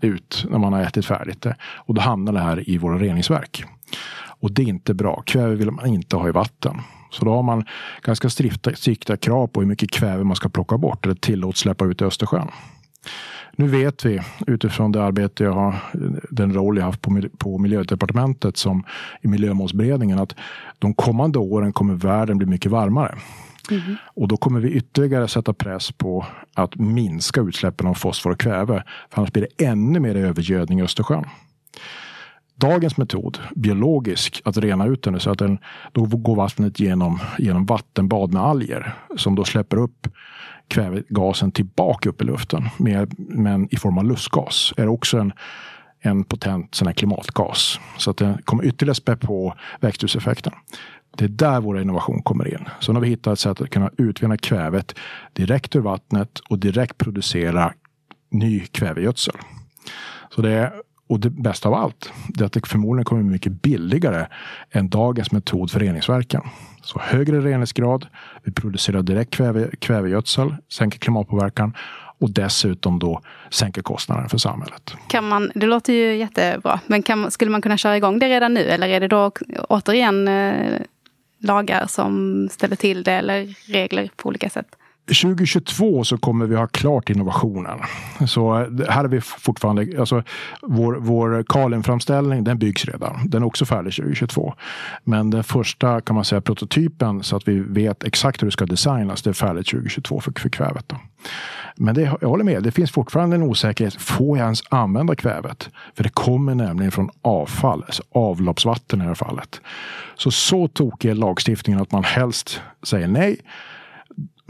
ut 0.00 0.46
när 0.50 0.58
man 0.58 0.72
har 0.72 0.80
ätit 0.80 1.06
färdigt 1.06 1.42
det. 1.42 1.56
Och 1.62 1.94
då 1.94 2.00
hamnar 2.00 2.32
det 2.32 2.40
här 2.40 2.70
i 2.70 2.78
våra 2.78 2.98
reningsverk. 2.98 3.64
Och 4.40 4.52
det 4.52 4.62
är 4.62 4.66
inte 4.66 4.94
bra. 4.94 5.22
Kväve 5.26 5.54
vill 5.54 5.70
man 5.70 5.86
inte 5.86 6.16
ha 6.16 6.28
i 6.28 6.32
vatten. 6.32 6.80
Så 7.10 7.24
då 7.24 7.34
har 7.34 7.42
man 7.42 7.64
ganska 8.02 8.30
strikta, 8.30 9.16
krav 9.16 9.46
på 9.46 9.60
hur 9.60 9.68
mycket 9.68 9.90
kväve 9.90 10.24
man 10.24 10.36
ska 10.36 10.48
plocka 10.48 10.78
bort 10.78 11.04
eller 11.04 11.14
tillåts 11.14 11.60
släppa 11.60 11.84
ut 11.84 12.02
i 12.02 12.04
Östersjön. 12.04 12.48
Nu 13.56 13.68
vet 13.68 14.04
vi 14.04 14.20
utifrån 14.46 14.92
det 14.92 15.04
arbete 15.04 15.44
jag 15.44 15.52
har, 15.52 15.74
den 16.30 16.54
roll 16.54 16.76
jag 16.76 16.84
haft 16.84 17.00
på, 17.02 17.22
på 17.38 17.58
miljödepartementet 17.58 18.56
som 18.56 18.84
i 19.20 19.28
miljömålsberedningen 19.28 20.18
att 20.18 20.34
de 20.78 20.94
kommande 20.94 21.38
åren 21.38 21.72
kommer 21.72 21.94
världen 21.94 22.38
bli 22.38 22.46
mycket 22.46 22.72
varmare. 22.72 23.14
Mm. 23.72 23.96
Och 24.04 24.28
då 24.28 24.36
kommer 24.36 24.60
vi 24.60 24.70
ytterligare 24.70 25.28
sätta 25.28 25.52
press 25.52 25.92
på 25.92 26.26
att 26.54 26.76
minska 26.76 27.40
utsläppen 27.40 27.86
av 27.86 27.94
fosfor 27.94 28.30
och 28.30 28.40
kväve. 28.40 28.84
För 29.10 29.20
annars 29.20 29.32
blir 29.32 29.46
det 29.48 29.64
ännu 29.64 30.00
mer 30.00 30.16
övergödning 30.16 30.78
i 30.78 30.82
Östersjön. 30.82 31.24
Dagens 32.54 32.96
metod, 32.96 33.38
biologisk, 33.56 34.42
att 34.44 34.56
rena 34.56 34.86
ut 34.86 35.02
den, 35.02 35.20
så 35.20 35.30
att 35.30 35.38
den, 35.38 35.58
då 35.92 36.04
går 36.04 36.36
vattnet 36.36 36.80
genom, 36.80 37.20
genom 37.38 37.66
vattenbad 37.66 38.32
med 38.32 38.42
alger 38.42 38.94
som 39.16 39.34
då 39.34 39.44
släpper 39.44 39.76
upp 39.76 40.08
kvävegasen 40.68 41.52
tillbaka 41.52 42.08
upp 42.08 42.22
i 42.22 42.24
luften, 42.24 42.68
med, 42.76 43.14
men 43.18 43.74
i 43.74 43.76
form 43.76 43.98
av 43.98 44.04
lustgas. 44.04 44.72
är 44.76 44.88
också 44.88 45.18
en, 45.18 45.32
en 46.02 46.24
potent 46.24 46.74
sån 46.74 46.94
klimatgas. 46.94 47.80
Så 47.98 48.10
att 48.10 48.16
den 48.16 48.42
kommer 48.44 48.64
ytterligare 48.64 48.94
spä 48.94 49.16
på 49.16 49.54
växthuseffekten. 49.80 50.52
Det 51.16 51.24
är 51.24 51.28
där 51.28 51.60
vår 51.60 51.80
innovation 51.80 52.22
kommer 52.22 52.48
in. 52.54 52.68
Så 52.80 52.92
nu 52.92 52.96
har 52.96 53.02
vi 53.02 53.08
hittat 53.08 53.32
ett 53.32 53.38
sätt 53.38 53.60
att 53.60 53.70
kunna 53.70 53.90
utvinna 53.98 54.36
kvävet 54.36 54.94
direkt 55.32 55.76
ur 55.76 55.80
vattnet 55.80 56.38
och 56.48 56.58
direkt 56.58 56.98
producera 56.98 57.72
ny 58.30 58.60
kvävegödsel. 58.60 59.34
Så 60.30 60.42
det 60.42 60.50
är, 60.50 60.72
och 61.08 61.20
det 61.20 61.30
bästa 61.30 61.68
av 61.68 61.74
allt, 61.74 62.12
det 62.28 62.44
är 62.44 62.46
att 62.46 62.52
det 62.52 62.66
förmodligen 62.66 63.04
kommer 63.04 63.22
bli 63.22 63.32
mycket 63.32 63.62
billigare 63.62 64.26
än 64.70 64.88
dagens 64.88 65.32
metod 65.32 65.70
för 65.70 65.80
reningsverken. 65.80 66.42
Så 66.82 66.98
högre 66.98 67.40
reningsgrad, 67.40 68.06
vi 68.44 68.52
producerar 68.52 69.02
direkt 69.02 69.34
kväve, 69.34 69.70
kvävegödsel, 69.78 70.56
sänker 70.68 70.98
klimatpåverkan 70.98 71.74
och 72.22 72.30
dessutom 72.30 72.98
då 72.98 73.20
sänker 73.50 73.82
kostnaden 73.82 74.28
för 74.28 74.38
samhället. 74.38 74.94
Kan 75.08 75.28
man, 75.28 75.52
det 75.54 75.66
låter 75.66 75.92
ju 75.92 76.16
jättebra, 76.16 76.80
men 76.86 77.02
kan, 77.02 77.30
skulle 77.30 77.50
man 77.50 77.62
kunna 77.62 77.76
köra 77.76 77.96
igång 77.96 78.18
det 78.18 78.28
redan 78.28 78.54
nu 78.54 78.60
eller 78.60 78.88
är 78.88 79.00
det 79.00 79.08
då 79.08 79.30
återigen 79.68 80.28
eh, 80.28 80.80
lagar 81.38 81.86
som 81.86 82.48
ställer 82.52 82.76
till 82.76 83.02
det 83.02 83.12
eller 83.12 83.54
regler 83.72 84.10
på 84.16 84.28
olika 84.28 84.50
sätt? 84.50 84.76
2022 85.06 86.04
så 86.04 86.18
kommer 86.18 86.46
vi 86.46 86.56
ha 86.56 86.66
klart 86.66 87.10
innovationen. 87.10 87.78
Så 88.26 88.60
eh, 88.60 88.66
här 88.88 89.04
är 89.04 89.08
vi 89.08 89.20
fortfarande, 89.20 90.00
alltså 90.00 90.22
vår, 90.62 90.96
vår 91.00 91.44
Kalin-framställning 91.48 92.44
den 92.44 92.58
byggs 92.58 92.84
redan. 92.84 93.28
Den 93.28 93.42
är 93.42 93.46
också 93.46 93.64
färdig 93.64 93.94
2022. 93.94 94.54
Men 95.04 95.30
den 95.30 95.44
första 95.44 96.00
kan 96.00 96.16
man 96.16 96.24
säga 96.24 96.40
prototypen 96.40 97.22
så 97.22 97.36
att 97.36 97.48
vi 97.48 97.60
vet 97.60 98.04
exakt 98.04 98.42
hur 98.42 98.46
det 98.46 98.52
ska 98.52 98.66
designas, 98.66 99.22
det 99.22 99.30
är 99.30 99.34
färdigt 99.34 99.66
2022 99.66 100.20
för, 100.20 100.32
för 100.40 100.48
kvävet. 100.48 100.84
Då. 100.88 100.96
Men 101.76 101.94
det, 101.94 102.02
jag 102.20 102.28
håller 102.28 102.44
med, 102.44 102.62
det 102.62 102.70
finns 102.70 102.90
fortfarande 102.90 103.36
en 103.36 103.42
osäkerhet. 103.42 103.94
Får 103.94 104.38
jag 104.38 104.44
ens 104.44 104.62
använda 104.68 105.14
kvävet? 105.14 105.70
För 105.96 106.04
det 106.04 106.10
kommer 106.10 106.54
nämligen 106.54 106.92
från 106.92 107.10
avfall, 107.22 107.82
alltså 107.86 108.02
avloppsvatten 108.12 109.00
i 109.00 109.02
det 109.02 109.08
här 109.08 109.14
fallet. 109.14 109.60
Så 110.14 110.30
så 110.30 110.68
tokig 110.68 111.10
är 111.10 111.14
lagstiftningen 111.14 111.82
att 111.82 111.92
man 111.92 112.04
helst 112.04 112.60
säger 112.82 113.08
nej. 113.08 113.36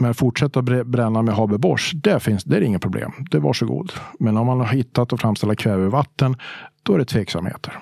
Men 0.03 0.13
fortsätta 0.13 0.61
bränna 0.61 1.21
med 1.21 1.35
Haber-Bosch, 1.35 1.91
det, 1.95 2.19
finns, 2.19 2.43
det 2.43 2.57
är 2.57 2.61
inget 2.61 2.81
problem. 2.81 3.11
Det 3.31 3.37
är 3.37 3.41
varsågod. 3.41 3.93
Men 4.19 4.37
om 4.37 4.47
man 4.47 4.59
har 4.59 4.67
hittat 4.67 5.13
och 5.13 5.19
framställa 5.19 5.55
kvävevatten, 5.55 6.37
då 6.83 6.93
är 6.93 6.97
det 6.97 7.05
tveksamheter. 7.05 7.79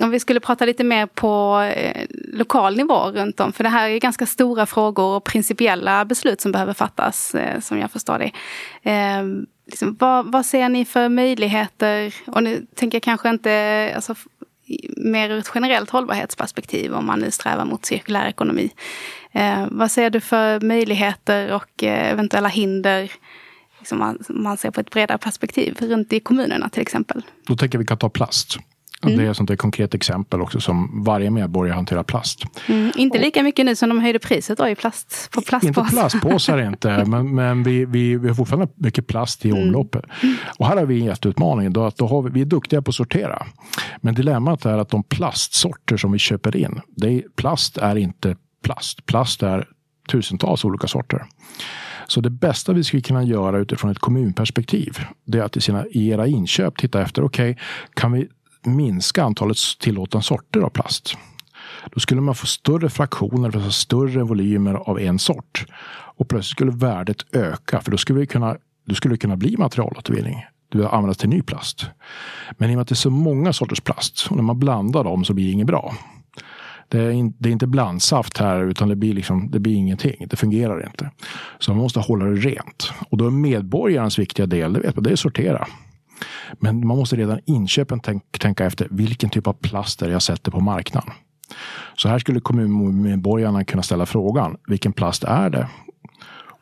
Om 0.00 0.10
vi 0.10 0.20
skulle 0.20 0.40
prata 0.40 0.64
lite 0.64 0.84
mer 0.84 1.06
på 1.06 1.60
eh, 1.76 2.06
lokal 2.32 2.76
nivå 2.76 3.10
runt 3.10 3.40
om, 3.40 3.52
för 3.52 3.64
det 3.64 3.70
här 3.70 3.88
är 3.88 3.98
ganska 3.98 4.26
stora 4.26 4.66
frågor 4.66 5.16
och 5.16 5.24
principiella 5.24 6.04
beslut 6.04 6.40
som 6.40 6.52
behöver 6.52 6.72
fattas, 6.72 7.34
eh, 7.34 7.60
som 7.60 7.78
jag 7.78 7.90
förstår 7.90 8.18
det. 8.18 8.32
Eh, 8.90 9.24
liksom, 9.66 9.96
vad, 10.00 10.32
vad, 10.32 10.46
ser 10.46 10.68
ni 10.68 10.84
för 10.84 11.08
möjligheter? 11.08 12.14
Och 12.26 12.42
nu 12.42 12.66
tänker 12.74 12.96
jag 12.96 13.02
kanske 13.02 13.28
inte 13.28 13.92
alltså, 13.94 14.14
mer 14.96 15.30
ur 15.30 15.38
ett 15.38 15.50
generellt 15.54 15.90
hållbarhetsperspektiv 15.90 16.94
om 16.94 17.06
man 17.06 17.18
nu 17.18 17.30
strävar 17.30 17.64
mot 17.64 17.84
cirkulär 17.84 18.26
ekonomi. 18.26 18.70
Eh, 19.32 19.66
vad 19.70 19.90
ser 19.90 20.10
du 20.10 20.20
för 20.20 20.60
möjligheter 20.60 21.54
och 21.54 21.84
eh, 21.84 22.12
eventuella 22.12 22.48
hinder 22.48 23.12
som 23.84 23.98
man, 23.98 24.18
man 24.28 24.56
ser 24.56 24.70
på 24.70 24.80
ett 24.80 24.90
bredare 24.90 25.18
perspektiv 25.18 25.76
runt 25.80 26.12
i 26.12 26.20
kommunerna 26.20 26.68
till 26.68 26.82
exempel? 26.82 27.22
Då 27.46 27.56
tänker 27.56 27.78
vi 27.78 27.86
kan 27.86 27.98
ta 27.98 28.08
plast. 28.08 28.58
Mm. 29.02 29.18
Det 29.18 29.24
är 29.24 29.30
ett 29.30 29.36
sånt 29.36 29.58
konkret 29.58 29.94
exempel 29.94 30.40
också 30.40 30.60
som 30.60 31.04
varje 31.04 31.30
medborgare 31.30 31.74
hanterar 31.74 32.02
plast. 32.02 32.42
Mm, 32.66 32.92
inte 32.96 33.18
lika 33.18 33.42
mycket 33.42 33.66
nu 33.66 33.76
som 33.76 33.88
de 33.88 34.00
höjde 34.00 34.18
priset 34.18 34.58
då 34.58 34.68
i 34.68 34.74
plast, 34.74 35.30
på 35.34 35.40
plastpåsar. 35.40 35.80
Inte 35.82 35.96
plastpåsar 35.96 36.58
inte, 36.68 37.04
men, 37.04 37.34
men 37.34 37.62
vi, 37.62 37.84
vi, 37.84 38.16
vi 38.16 38.28
har 38.28 38.34
fortfarande 38.34 38.68
mycket 38.76 39.06
plast 39.06 39.44
i 39.44 39.50
mm. 39.50 39.62
omloppet. 39.62 40.04
Mm. 40.22 40.36
Och 40.58 40.66
här 40.66 40.76
har 40.76 40.86
vi 40.86 41.00
en 41.00 41.06
jätteutmaning. 41.06 41.72
Då, 41.72 41.84
att 41.84 41.96
då 41.96 42.06
har 42.06 42.22
vi, 42.22 42.30
vi 42.30 42.40
är 42.40 42.44
duktiga 42.44 42.82
på 42.82 42.88
att 42.88 42.94
sortera. 42.94 43.46
Men 44.00 44.14
dilemmat 44.14 44.64
är 44.64 44.78
att 44.78 44.88
de 44.88 45.02
plastsorter 45.02 45.96
som 45.96 46.12
vi 46.12 46.18
köper 46.18 46.56
in, 46.56 46.80
är, 47.02 47.22
plast 47.36 47.78
är 47.78 47.96
inte 47.96 48.36
plast. 48.64 49.06
Plast 49.06 49.42
är 49.42 49.68
tusentals 50.08 50.64
olika 50.64 50.86
sorter. 50.86 51.24
Så 52.06 52.20
det 52.20 52.30
bästa 52.30 52.72
vi 52.72 52.84
skulle 52.84 53.02
kunna 53.02 53.24
göra 53.24 53.58
utifrån 53.58 53.90
ett 53.90 53.98
kommunperspektiv, 53.98 54.98
det 55.24 55.38
är 55.38 55.42
att 55.42 55.56
i, 55.56 55.60
sina, 55.60 55.86
i 55.86 56.08
era 56.08 56.26
inköp 56.26 56.76
titta 56.76 57.02
efter, 57.02 57.24
okej, 57.24 57.50
okay, 57.50 57.64
kan 57.94 58.12
vi 58.12 58.28
minska 58.66 59.24
antalet 59.24 59.56
tillåtna 59.80 60.22
sorter 60.22 60.60
av 60.60 60.70
plast? 60.70 61.16
Då 61.92 62.00
skulle 62.00 62.20
man 62.20 62.34
få 62.34 62.46
större 62.46 62.90
fraktioner, 62.90 63.56
alltså 63.56 63.70
större 63.70 64.22
volymer 64.22 64.74
av 64.74 65.00
en 65.00 65.18
sort. 65.18 65.66
Och 66.16 66.28
plötsligt 66.28 66.56
skulle 66.56 66.70
värdet 66.70 67.34
öka, 67.34 67.80
för 67.80 67.90
då 67.90 67.96
skulle, 67.96 68.18
vi 68.18 68.26
kunna, 68.26 68.56
då 68.86 68.94
skulle 68.94 69.14
det 69.14 69.18
kunna 69.18 69.36
bli 69.36 69.56
materialåtervinning. 69.56 70.44
Det 70.72 70.78
vill 70.78 70.86
användas 70.86 71.16
till 71.16 71.28
ny 71.28 71.42
plast. 71.42 71.86
Men 72.58 72.70
i 72.70 72.72
och 72.72 72.76
med 72.76 72.82
att 72.82 72.88
det 72.88 72.92
är 72.92 72.96
så 72.96 73.10
många 73.10 73.52
sorters 73.52 73.80
plast, 73.80 74.26
och 74.30 74.36
när 74.36 74.42
man 74.42 74.58
blandar 74.58 75.04
dem 75.04 75.24
så 75.24 75.34
blir 75.34 75.44
det 75.44 75.52
inget 75.52 75.66
bra. 75.66 75.94
Det 76.88 77.00
är, 77.00 77.10
in, 77.10 77.34
det 77.38 77.48
är 77.48 77.52
inte 77.52 77.66
blandsaft 77.66 78.38
här 78.38 78.64
utan 78.64 78.88
det 78.88 78.96
blir, 78.96 79.14
liksom, 79.14 79.50
det 79.50 79.58
blir 79.58 79.74
ingenting. 79.74 80.26
Det 80.30 80.36
fungerar 80.36 80.86
inte. 80.86 81.10
Så 81.58 81.70
man 81.70 81.82
måste 81.82 82.00
hålla 82.00 82.24
det 82.24 82.34
rent. 82.34 82.92
Och 83.08 83.18
då 83.18 83.26
är 83.26 83.30
medborgarens 83.30 84.18
viktiga 84.18 84.46
del, 84.46 84.72
det 84.72 84.80
vet 84.80 84.96
man, 84.96 85.02
det 85.02 85.10
är 85.10 85.12
att 85.12 85.18
sortera. 85.18 85.66
Men 86.52 86.86
man 86.86 86.96
måste 86.96 87.16
redan 87.16 87.40
inköpen 87.46 88.00
tänk, 88.00 88.38
tänka 88.38 88.64
efter 88.64 88.88
vilken 88.90 89.30
typ 89.30 89.46
av 89.46 89.52
plast 89.52 90.02
är 90.02 90.10
jag 90.10 90.22
sätter 90.22 90.50
på 90.50 90.60
marknaden. 90.60 91.10
Så 91.96 92.08
här 92.08 92.18
skulle 92.18 92.40
kommunmedborgarna 92.40 93.64
kunna 93.64 93.82
ställa 93.82 94.06
frågan, 94.06 94.56
vilken 94.66 94.92
plast 94.92 95.24
är 95.24 95.50
det? 95.50 95.68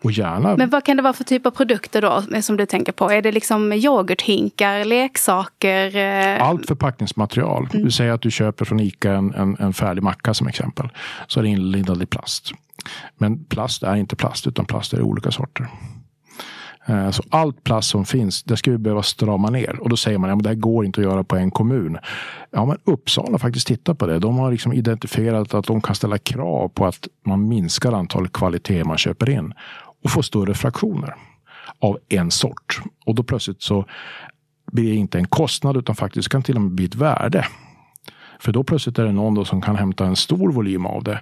Och 0.02 0.12
gärna... 0.12 0.56
Men 0.56 0.70
vad 0.70 0.84
kan 0.84 0.96
det 0.96 1.02
vara 1.02 1.12
för 1.12 1.24
typ 1.24 1.46
av 1.46 1.50
produkter 1.50 2.02
då 2.02 2.42
som 2.42 2.56
du 2.56 2.66
tänker 2.66 2.92
på? 2.92 3.10
Är 3.10 3.22
det 3.22 3.32
liksom 3.32 3.72
yoghurthinkar, 3.72 4.84
leksaker? 4.84 5.96
Eh? 5.96 6.48
Allt 6.48 6.66
förpackningsmaterial. 6.66 7.68
Mm. 7.72 7.84
Du 7.84 7.90
säger 7.90 8.12
att 8.12 8.22
du 8.22 8.30
köper 8.30 8.64
från 8.64 8.80
ICA 8.80 9.12
en, 9.12 9.34
en, 9.34 9.56
en 9.60 9.72
färdig 9.72 10.02
macka 10.02 10.34
som 10.34 10.46
exempel. 10.46 10.88
Så 11.26 11.40
är 11.40 11.44
det 11.44 11.48
inlindad 11.48 12.02
i 12.02 12.06
plast. 12.06 12.52
Men 13.18 13.44
plast 13.44 13.82
är 13.82 13.96
inte 13.96 14.16
plast 14.16 14.46
utan 14.46 14.64
plast 14.64 14.92
är 14.92 15.02
olika 15.02 15.30
sorter. 15.30 15.68
Eh, 16.86 17.10
så 17.10 17.22
allt 17.30 17.64
plast 17.64 17.90
som 17.90 18.04
finns, 18.04 18.42
det 18.42 18.56
ska 18.56 18.70
vi 18.70 18.78
behöva 18.78 19.02
strama 19.02 19.50
ner. 19.50 19.80
Och 19.80 19.88
då 19.88 19.96
säger 19.96 20.18
man 20.18 20.30
att 20.30 20.36
ja, 20.36 20.42
det 20.42 20.48
här 20.48 20.56
går 20.56 20.84
inte 20.84 21.00
att 21.00 21.06
göra 21.06 21.24
på 21.24 21.36
en 21.36 21.50
kommun. 21.50 21.98
Ja, 22.50 22.64
men 22.64 22.78
Uppsala 22.84 23.30
har 23.30 23.38
faktiskt 23.38 23.66
tittat 23.66 23.98
på 23.98 24.06
det. 24.06 24.18
De 24.18 24.38
har 24.38 24.50
liksom 24.50 24.72
identifierat 24.72 25.54
att 25.54 25.66
de 25.66 25.80
kan 25.80 25.94
ställa 25.94 26.18
krav 26.18 26.68
på 26.68 26.86
att 26.86 27.08
man 27.26 27.48
minskar 27.48 27.92
antalet 27.92 28.32
kvaliteter 28.32 28.84
man 28.84 28.98
köper 28.98 29.30
in 29.30 29.54
och 30.04 30.10
får 30.10 30.22
större 30.22 30.54
fraktioner 30.54 31.14
av 31.78 31.98
en 32.08 32.30
sort. 32.30 32.80
Och 33.06 33.14
då 33.14 33.22
plötsligt 33.22 33.62
så 33.62 33.84
blir 34.72 34.90
det 34.90 34.96
inte 34.96 35.18
en 35.18 35.26
kostnad 35.26 35.76
utan 35.76 35.94
faktiskt 35.96 36.28
kan 36.28 36.42
till 36.42 36.56
och 36.56 36.62
med 36.62 36.70
bli 36.70 36.84
ett 36.84 36.94
värde. 36.94 37.46
För 38.38 38.52
då 38.52 38.64
plötsligt 38.64 38.98
är 38.98 39.04
det 39.04 39.12
någon 39.12 39.46
som 39.46 39.62
kan 39.62 39.76
hämta 39.76 40.06
en 40.06 40.16
stor 40.16 40.52
volym 40.52 40.86
av 40.86 41.04
det. 41.04 41.20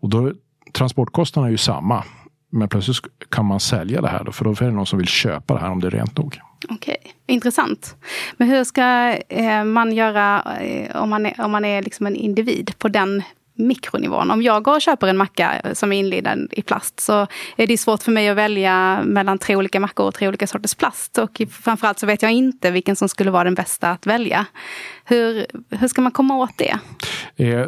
Och 0.00 0.08
då 0.08 0.32
transportkostnaderna 0.72 1.48
är 1.48 1.50
ju 1.50 1.58
samma. 1.58 2.04
Men 2.50 2.68
plötsligt 2.68 2.98
kan 3.28 3.44
man 3.44 3.60
sälja 3.60 4.00
det 4.00 4.08
här 4.08 4.24
då, 4.24 4.32
för 4.32 4.44
då 4.44 4.50
är 4.50 4.54
det 4.60 4.70
någon 4.70 4.86
som 4.86 4.98
vill 4.98 5.08
köpa 5.08 5.54
det 5.54 5.60
här 5.60 5.70
om 5.70 5.80
det 5.80 5.86
är 5.86 5.90
rent 5.90 6.16
nog. 6.16 6.40
Okej, 6.68 6.96
intressant. 7.26 7.96
Men 8.36 8.48
hur 8.48 8.64
ska 8.64 9.16
eh, 9.28 9.64
man 9.64 9.92
göra 9.92 10.42
eh, 10.60 10.96
om 10.96 11.10
man 11.10 11.26
är, 11.26 11.40
om 11.40 11.50
man 11.50 11.64
är 11.64 11.82
liksom 11.82 12.06
en 12.06 12.16
individ 12.16 12.72
på 12.78 12.88
den 12.88 13.22
mikronivån. 13.58 14.30
Om 14.30 14.42
jag 14.42 14.62
går 14.62 14.74
och 14.74 14.80
köper 14.80 15.06
en 15.06 15.16
macka 15.16 15.62
som 15.72 15.92
är 15.92 15.98
inlindad 15.98 16.48
i 16.50 16.62
plast 16.62 17.00
så 17.00 17.26
är 17.56 17.66
det 17.66 17.78
svårt 17.78 18.02
för 18.02 18.12
mig 18.12 18.28
att 18.28 18.36
välja 18.36 19.02
mellan 19.04 19.38
tre 19.38 19.56
olika 19.56 19.80
mackor 19.80 20.06
och 20.06 20.14
tre 20.14 20.28
olika 20.28 20.46
sorters 20.46 20.74
plast. 20.74 21.18
Och 21.18 21.42
framförallt 21.50 21.98
så 21.98 22.06
vet 22.06 22.22
jag 22.22 22.32
inte 22.32 22.70
vilken 22.70 22.96
som 22.96 23.08
skulle 23.08 23.30
vara 23.30 23.44
den 23.44 23.54
bästa 23.54 23.90
att 23.90 24.06
välja. 24.06 24.46
Hur, 25.04 25.46
hur 25.70 25.88
ska 25.88 26.02
man 26.02 26.12
komma 26.12 26.36
åt 26.36 26.58
det? 26.58 26.78
Eh, 27.36 27.66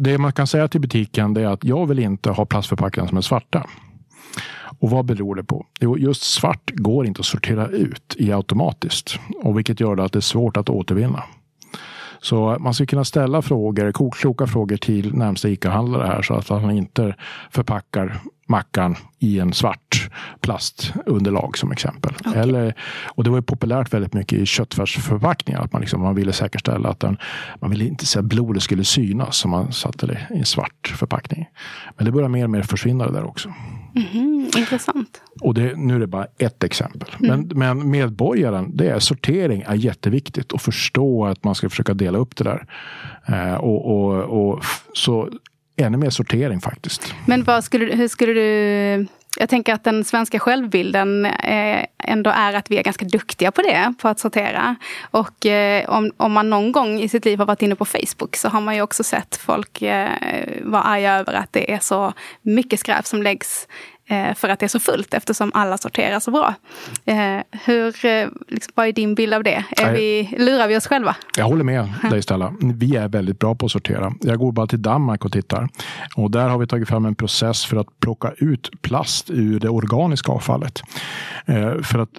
det 0.00 0.18
man 0.18 0.32
kan 0.32 0.46
säga 0.46 0.68
till 0.68 0.80
butiken 0.80 1.36
är 1.36 1.46
att 1.46 1.64
jag 1.64 1.86
vill 1.86 1.98
inte 1.98 2.30
ha 2.30 2.46
plastförpackningar 2.46 3.08
som 3.08 3.18
är 3.18 3.22
svarta. 3.22 3.66
Och 4.78 4.90
vad 4.90 5.04
beror 5.04 5.34
det 5.34 5.44
på? 5.44 5.66
Jo, 5.80 5.98
just 5.98 6.22
svart 6.22 6.70
går 6.74 7.06
inte 7.06 7.20
att 7.20 7.26
sortera 7.26 7.68
ut 7.68 8.14
i 8.18 8.32
automatiskt. 8.32 9.18
Och 9.42 9.58
vilket 9.58 9.80
gör 9.80 9.96
det 9.96 10.04
att 10.04 10.12
det 10.12 10.18
är 10.18 10.20
svårt 10.20 10.56
att 10.56 10.68
återvinna. 10.68 11.22
Så 12.20 12.56
man 12.60 12.74
ska 12.74 12.86
kunna 12.86 13.04
ställa 13.04 13.42
frågor, 13.42 14.10
kloka 14.12 14.46
frågor 14.46 14.76
till 14.76 15.14
närmsta 15.14 15.48
ICA-handlare 15.48 16.06
här 16.06 16.22
så 16.22 16.34
att 16.34 16.48
han 16.48 16.70
inte 16.70 17.14
förpackar 17.50 18.20
mackan 18.46 18.96
i 19.18 19.38
en 19.38 19.52
svart 19.52 20.10
plastunderlag 20.40 21.58
som 21.58 21.72
exempel. 21.72 22.14
Okay. 22.20 22.42
Eller, 22.42 22.74
och 23.06 23.24
det 23.24 23.30
var 23.30 23.38
ju 23.38 23.42
populärt 23.42 23.94
väldigt 23.94 24.14
mycket 24.14 24.38
i 24.38 24.46
köttfärsförpackningar. 24.46 25.60
Att 25.60 25.72
man, 25.72 25.80
liksom, 25.80 26.00
man 26.00 26.14
ville 26.14 26.32
säkerställa 26.32 26.88
att 26.88 27.00
den, 27.00 27.16
man 27.60 27.70
ville 27.70 27.84
inte 27.84 28.06
se 28.06 28.18
att 28.18 28.24
blodet 28.24 28.62
skulle 28.62 28.84
synas 28.84 29.36
så 29.36 29.48
man 29.48 29.72
satte 29.72 30.06
det 30.06 30.26
i 30.30 30.38
en 30.38 30.44
svart 30.44 30.94
förpackning. 30.98 31.46
Men 31.96 32.04
det 32.04 32.12
börjar 32.12 32.28
mer 32.28 32.44
och 32.44 32.50
mer 32.50 32.62
försvinna 32.62 33.06
det 33.06 33.12
där 33.12 33.24
också. 33.24 33.52
Mm, 33.96 34.50
intressant. 34.56 35.22
Och 35.40 35.54
det, 35.54 35.76
nu 35.76 35.94
är 35.94 36.00
det 36.00 36.06
bara 36.06 36.26
ett 36.38 36.64
exempel. 36.64 37.08
Mm. 37.20 37.48
Men, 37.48 37.58
men 37.58 37.90
medborgaren, 37.90 38.76
det 38.76 38.88
är 38.88 38.98
sortering 38.98 39.62
är 39.66 39.74
jätteviktigt. 39.74 40.52
Och 40.52 40.60
förstå 40.60 41.26
att 41.26 41.44
man 41.44 41.54
ska 41.54 41.70
försöka 41.70 41.94
dela 41.94 42.18
upp 42.18 42.36
det 42.36 42.44
där. 42.44 42.66
Eh, 43.26 43.54
och, 43.54 43.86
och, 43.86 44.48
och, 44.48 44.64
så 44.92 45.30
ännu 45.76 45.98
mer 45.98 46.10
sortering 46.10 46.60
faktiskt. 46.60 47.14
Men 47.26 47.44
vad 47.44 47.64
skulle, 47.64 47.94
hur 47.94 48.08
skulle 48.08 48.32
du 48.32 49.06
jag 49.36 49.48
tänker 49.48 49.74
att 49.74 49.84
den 49.84 50.04
svenska 50.04 50.38
självbilden 50.38 51.26
eh, 51.26 51.84
ändå 51.98 52.30
är 52.30 52.54
att 52.54 52.70
vi 52.70 52.78
är 52.78 52.82
ganska 52.82 53.04
duktiga 53.04 53.52
på 53.52 53.62
det, 53.62 53.94
på 53.98 54.08
att 54.08 54.20
sortera. 54.20 54.76
Och 55.10 55.46
eh, 55.46 55.90
om, 55.90 56.10
om 56.16 56.32
man 56.32 56.50
någon 56.50 56.72
gång 56.72 57.00
i 57.00 57.08
sitt 57.08 57.24
liv 57.24 57.38
har 57.38 57.46
varit 57.46 57.62
inne 57.62 57.74
på 57.74 57.84
Facebook 57.84 58.36
så 58.36 58.48
har 58.48 58.60
man 58.60 58.74
ju 58.74 58.82
också 58.82 59.04
sett 59.04 59.36
folk 59.36 59.82
eh, 59.82 60.10
vara 60.62 60.82
arga 60.82 61.14
över 61.14 61.32
att 61.32 61.52
det 61.52 61.72
är 61.72 61.78
så 61.78 62.12
mycket 62.42 62.80
skräp 62.80 63.06
som 63.06 63.22
läggs 63.22 63.68
för 64.34 64.48
att 64.48 64.60
det 64.60 64.66
är 64.66 64.68
så 64.68 64.80
fullt 64.80 65.14
eftersom 65.14 65.50
alla 65.54 65.78
sorterar 65.78 66.20
så 66.20 66.30
bra. 66.30 66.54
Eh, 67.04 67.40
hur, 67.64 68.06
eh, 68.06 68.28
liksom, 68.48 68.72
vad 68.74 68.86
är 68.86 68.92
din 68.92 69.14
bild 69.14 69.34
av 69.34 69.42
det? 69.42 69.64
Är 69.70 69.92
vi, 69.92 70.34
lurar 70.38 70.68
vi 70.68 70.76
oss 70.76 70.86
själva? 70.86 71.16
Jag 71.36 71.44
håller 71.44 71.64
med 71.64 71.92
dig 72.10 72.22
Stella. 72.22 72.54
Vi 72.60 72.96
är 72.96 73.08
väldigt 73.08 73.38
bra 73.38 73.54
på 73.54 73.66
att 73.66 73.72
sortera. 73.72 74.12
Jag 74.20 74.38
går 74.38 74.52
bara 74.52 74.66
till 74.66 74.82
Danmark 74.82 75.24
och 75.24 75.32
tittar. 75.32 75.68
Och 76.16 76.30
där 76.30 76.48
har 76.48 76.58
vi 76.58 76.66
tagit 76.66 76.88
fram 76.88 77.04
en 77.04 77.14
process 77.14 77.64
för 77.64 77.76
att 77.76 78.00
plocka 78.00 78.32
ut 78.36 78.82
plast 78.82 79.30
ur 79.30 79.60
det 79.60 79.68
organiska 79.68 80.32
avfallet. 80.32 80.82
För 81.82 81.98
att 81.98 82.10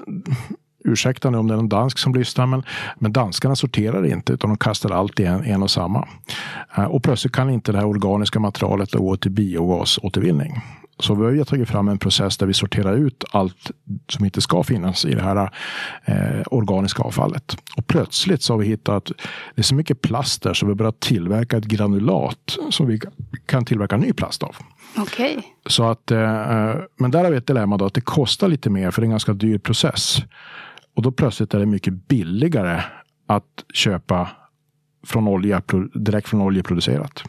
ursäkta 0.85 1.29
nu 1.29 1.37
om 1.37 1.47
det 1.47 1.53
är 1.53 1.55
någon 1.55 1.69
dansk 1.69 1.97
som 1.97 2.13
lyssnar, 2.13 2.45
men, 2.45 2.63
men 2.99 3.13
danskarna 3.13 3.55
sorterar 3.55 4.05
inte 4.05 4.33
utan 4.33 4.49
de 4.49 4.57
kastar 4.57 4.89
allt 4.91 5.19
i 5.19 5.25
en, 5.25 5.43
en 5.43 5.63
och 5.63 5.71
samma. 5.71 6.07
Och 6.89 7.03
plötsligt 7.03 7.33
kan 7.33 7.49
inte 7.49 7.71
det 7.71 7.77
här 7.77 7.87
organiska 7.87 8.39
materialet 8.39 8.91
gå 8.91 9.17
till 9.17 9.31
biogasåtervinning. 9.31 10.61
Så 10.99 11.15
vi 11.15 11.37
har 11.37 11.45
tagit 11.45 11.69
fram 11.69 11.87
en 11.87 11.97
process 11.97 12.37
där 12.37 12.47
vi 12.47 12.53
sorterar 12.53 12.93
ut 12.93 13.23
allt 13.31 13.71
som 14.09 14.25
inte 14.25 14.41
ska 14.41 14.63
finnas 14.63 15.05
i 15.05 15.15
det 15.15 15.21
här 15.21 15.49
eh, 16.05 16.43
organiska 16.45 17.03
avfallet. 17.03 17.57
Och 17.77 17.87
plötsligt 17.87 18.41
så 18.41 18.53
har 18.53 18.57
vi 18.57 18.67
hittat, 18.67 19.05
det 19.55 19.61
är 19.61 19.63
så 19.63 19.75
mycket 19.75 20.01
plast 20.01 20.43
där 20.43 20.53
så 20.53 20.65
vi 20.65 20.69
har 20.69 20.75
börjat 20.75 20.99
tillverka 20.99 21.57
ett 21.57 21.65
granulat 21.65 22.57
som 22.69 22.87
vi 22.87 22.99
kan 23.45 23.65
tillverka 23.65 23.97
ny 23.97 24.13
plast 24.13 24.43
av. 24.43 24.55
Okej. 24.97 25.37
Okay. 25.37 25.43
Så 25.65 25.83
att, 25.83 26.11
eh, 26.11 26.75
men 26.97 27.11
där 27.11 27.23
har 27.23 27.31
vi 27.31 27.37
ett 27.37 27.47
dilemma 27.47 27.77
då 27.77 27.85
att 27.85 27.93
det 27.93 28.01
kostar 28.01 28.47
lite 28.47 28.69
mer 28.69 28.91
för 28.91 29.01
det 29.01 29.03
är 29.03 29.07
en 29.07 29.11
ganska 29.11 29.33
dyr 29.33 29.57
process. 29.57 30.17
Och 30.95 31.01
då 31.01 31.11
plötsligt 31.11 31.53
är 31.53 31.59
det 31.59 31.65
mycket 31.65 32.07
billigare 32.07 32.81
att 33.27 33.65
köpa 33.73 34.29
från 35.05 35.27
olja, 35.27 35.61
direkt 35.93 36.27
från 36.27 36.41
oljeproducerat. 36.41 37.23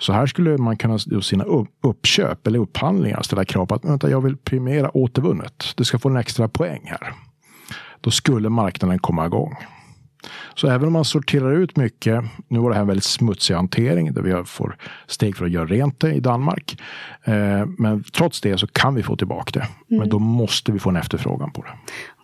Så 0.00 0.12
här 0.12 0.26
skulle 0.26 0.58
man 0.58 0.76
kunna 0.76 0.98
göra 1.06 1.22
sina 1.22 1.44
uppköp 1.82 2.46
eller 2.46 2.58
upphandlingar 2.58 3.22
ställa 3.22 3.44
krav 3.44 3.66
på 3.66 3.74
att 3.74 3.84
vänta, 3.84 4.10
jag 4.10 4.20
vill 4.20 4.36
primera 4.36 4.96
återvunnet. 4.96 5.72
Du 5.76 5.84
ska 5.84 5.98
få 5.98 6.08
en 6.08 6.16
extra 6.16 6.48
poäng 6.48 6.82
här. 6.84 7.12
Då 8.00 8.10
skulle 8.10 8.48
marknaden 8.48 8.98
komma 8.98 9.26
igång. 9.26 9.56
Så 10.54 10.68
även 10.68 10.86
om 10.86 10.92
man 10.92 11.04
sorterar 11.04 11.52
ut 11.52 11.76
mycket, 11.76 12.24
nu 12.48 12.58
var 12.58 12.70
det 12.70 12.74
här 12.74 12.82
en 12.82 12.86
väldigt 12.86 13.04
smutsig 13.04 13.54
hantering 13.54 14.12
där 14.12 14.22
vi 14.22 14.44
får 14.44 14.76
steg 15.06 15.36
för 15.36 15.44
att 15.44 15.50
göra 15.50 15.66
rent 15.66 16.00
det 16.00 16.12
i 16.12 16.20
Danmark. 16.20 16.80
Eh, 17.24 17.66
men 17.78 18.04
trots 18.12 18.40
det 18.40 18.58
så 18.58 18.66
kan 18.66 18.94
vi 18.94 19.02
få 19.02 19.16
tillbaka 19.16 19.60
det. 19.60 19.66
Men 19.86 19.98
mm. 19.98 20.08
då 20.08 20.18
måste 20.18 20.72
vi 20.72 20.78
få 20.78 20.90
en 20.90 20.96
efterfrågan 20.96 21.50
på 21.50 21.62
det. 21.62 21.70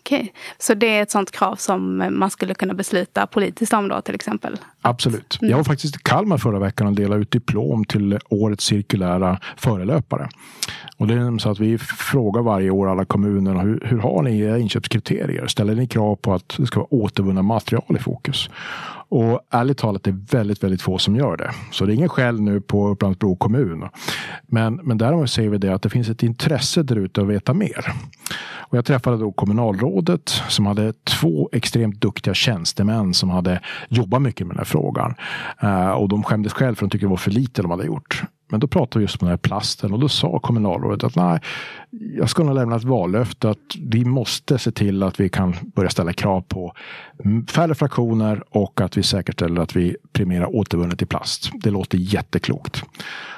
Okej, 0.06 0.20
okay. 0.20 0.32
så 0.58 0.74
det 0.74 0.86
är 0.86 1.02
ett 1.02 1.10
sånt 1.10 1.30
krav 1.30 1.56
som 1.56 2.04
man 2.10 2.30
skulle 2.30 2.54
kunna 2.54 2.74
besluta 2.74 3.26
politiskt 3.26 3.72
om 3.72 3.88
då 3.88 4.00
till 4.00 4.14
exempel? 4.14 4.56
Absolut. 4.80 5.38
Mm. 5.40 5.50
Jag 5.50 5.56
var 5.56 5.64
faktiskt 5.64 5.96
i 5.96 5.98
Kalmar 6.02 6.38
förra 6.38 6.58
veckan 6.58 6.86
och 6.86 6.92
delade 6.92 7.22
ut 7.22 7.30
diplom 7.30 7.84
till 7.84 8.18
årets 8.28 8.64
cirkulära 8.64 9.40
förelöpare. 9.56 10.28
Och 10.96 11.06
det 11.06 11.14
är 11.14 11.38
så 11.38 11.50
att 11.50 11.60
vi 11.60 11.78
frågar 11.78 12.42
varje 12.42 12.70
år 12.70 12.90
alla 12.90 13.04
kommuner 13.04 13.62
hur, 13.62 13.82
hur 13.84 13.98
har 13.98 14.22
ni 14.22 14.40
era 14.40 14.58
inköpskriterier? 14.58 15.46
Ställer 15.46 15.74
ni 15.74 15.86
krav 15.86 16.16
på 16.16 16.34
att 16.34 16.54
det 16.58 16.66
ska 16.66 16.80
vara 16.80 16.94
återvunna 16.94 17.42
material 17.42 17.96
i 17.96 17.98
fokus? 17.98 18.50
Och 19.08 19.40
ärligt 19.50 19.78
talat, 19.78 20.02
det 20.04 20.10
är 20.10 20.36
väldigt, 20.36 20.62
väldigt 20.62 20.82
få 20.82 20.98
som 20.98 21.16
gör 21.16 21.36
det. 21.36 21.50
Så 21.72 21.86
det 21.86 21.92
är 21.92 21.94
ingen 21.94 22.08
skäll 22.08 22.40
nu 22.40 22.60
på 22.60 22.88
Upplands-Bro 22.88 23.36
kommun. 23.36 23.88
Men, 24.46 24.74
men 24.74 24.98
däremot 24.98 25.30
ser 25.30 25.48
vi 25.48 25.58
det 25.58 25.74
att 25.74 25.82
det 25.82 25.90
finns 25.90 26.08
ett 26.08 26.22
intresse 26.22 26.82
där 26.82 26.96
ute 26.96 27.20
att 27.20 27.26
veta 27.26 27.54
mer. 27.54 27.92
Och 28.68 28.78
jag 28.78 28.84
träffade 28.84 29.16
då 29.16 29.32
kommunalrådet 29.32 30.28
som 30.48 30.66
hade 30.66 30.92
två 31.04 31.48
extremt 31.52 32.00
duktiga 32.00 32.34
tjänstemän 32.34 33.14
som 33.14 33.30
hade 33.30 33.60
jobbat 33.88 34.22
mycket 34.22 34.46
med 34.46 34.56
den 34.56 34.60
här 34.60 34.64
frågan. 34.64 35.14
Uh, 35.64 35.90
och 35.90 36.08
de 36.08 36.22
skämdes 36.22 36.52
själv 36.52 36.74
för 36.74 36.86
de 36.86 36.90
tyckte 36.90 37.06
det 37.06 37.10
var 37.10 37.16
för 37.16 37.30
lite 37.30 37.62
de 37.62 37.70
hade 37.70 37.86
gjort. 37.86 38.22
Men 38.48 38.60
då 38.60 38.66
pratade 38.66 38.98
vi 38.98 39.04
just 39.04 39.22
om 39.22 39.26
den 39.26 39.32
här 39.32 39.36
plasten 39.36 39.92
och 39.92 39.98
då 39.98 40.08
sa 40.08 40.38
kommunalrådet 40.38 41.04
att 41.04 41.16
nej, 41.16 41.40
jag 41.90 42.30
ska 42.30 42.44
nog 42.44 42.54
lämna 42.54 42.76
ett 42.76 42.84
vallöfte 42.84 43.50
att 43.50 43.76
vi 43.80 44.04
måste 44.04 44.58
se 44.58 44.70
till 44.70 45.02
att 45.02 45.20
vi 45.20 45.28
kan 45.28 45.54
börja 45.74 45.90
ställa 45.90 46.12
krav 46.12 46.40
på 46.40 46.72
färre 47.48 47.74
fraktioner 47.74 48.42
och 48.50 48.80
att 48.80 48.96
vi 48.96 49.02
säkerställer 49.02 49.60
att 49.60 49.76
vi 49.76 49.96
premierar 50.12 50.56
återvunnet 50.56 51.02
i 51.02 51.06
plast. 51.06 51.50
Det 51.54 51.70
låter 51.70 51.98
jätteklokt. 51.98 52.82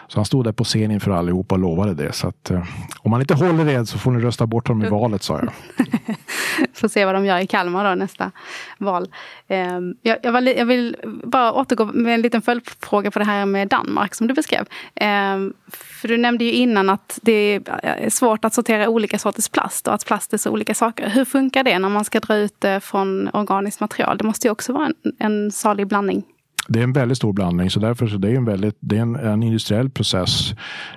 Så 0.08 0.18
han 0.18 0.24
stod 0.24 0.44
där 0.44 0.52
på 0.52 0.64
scen 0.64 0.90
inför 0.90 1.10
allihopa 1.10 1.54
och 1.54 1.58
lovade 1.58 1.94
det. 1.94 2.12
Så 2.12 2.28
att, 2.28 2.50
eh, 2.50 2.64
om 2.98 3.10
man 3.10 3.20
inte 3.20 3.34
håller 3.34 3.64
det 3.64 3.86
så 3.86 3.98
får 3.98 4.10
ni 4.10 4.20
rösta 4.20 4.46
bort 4.46 4.68
honom 4.68 4.86
i 4.86 4.88
valet, 4.90 5.22
sa 5.22 5.38
jag. 5.38 5.52
får 6.74 6.88
se 6.88 7.04
vad 7.04 7.14
de 7.14 7.26
gör 7.26 7.38
i 7.38 7.46
Kalmar 7.46 7.88
då 7.88 7.94
nästa 7.94 8.30
val. 8.78 9.08
Eh, 9.48 9.78
jag, 10.02 10.18
jag, 10.22 10.32
var, 10.32 10.40
jag, 10.40 10.66
vill 10.66 10.96
bara 11.24 11.52
återgå 11.52 11.84
med 11.84 12.14
en 12.14 12.22
liten 12.22 12.42
följdfråga 12.42 13.10
på 13.10 13.18
det 13.18 13.24
här 13.24 13.46
med 13.46 13.68
Danmark 13.68 14.14
som 14.14 14.26
du 14.26 14.34
beskrev. 14.34 14.66
Eh, 14.94 15.38
för 15.70 16.08
du 16.08 16.16
nämnde 16.16 16.44
ju 16.44 16.52
innan 16.52 16.90
att 16.90 17.18
det 17.22 17.60
är 17.82 18.10
svårt 18.10 18.44
att 18.44 18.54
sortera 18.54 18.88
olika 18.88 19.18
sorters 19.18 19.48
plast 19.48 19.88
och 19.88 19.94
att 19.94 20.06
plast 20.06 20.34
är 20.34 20.38
så 20.38 20.50
olika 20.50 20.74
saker. 20.74 21.08
Hur 21.08 21.24
funkar 21.24 21.64
det 21.64 21.78
när 21.78 21.88
man 21.88 22.04
ska 22.04 22.20
dra 22.20 22.36
ut 22.36 22.54
det 22.58 22.80
från 22.80 23.30
organiskt 23.32 23.80
material? 23.80 24.18
Det 24.18 24.24
måste 24.24 24.46
ju 24.46 24.50
också 24.50 24.72
vara 24.72 24.86
en, 24.86 24.94
en 25.18 25.52
salig 25.52 25.86
blandning. 25.86 26.24
Det 26.68 26.78
är 26.78 26.84
en 26.84 26.92
väldigt 26.92 27.18
stor 27.18 27.32
blandning 27.32 27.70
så 27.70 27.80
därför 27.80 28.06
så 28.06 28.16
det 28.16 28.30
är 28.30 28.34
en 28.34 28.44
väldigt, 28.44 28.76
det 28.80 28.96
är 28.96 29.00
en, 29.00 29.16
en 29.16 29.42
industriell 29.42 29.90
process 29.90 30.54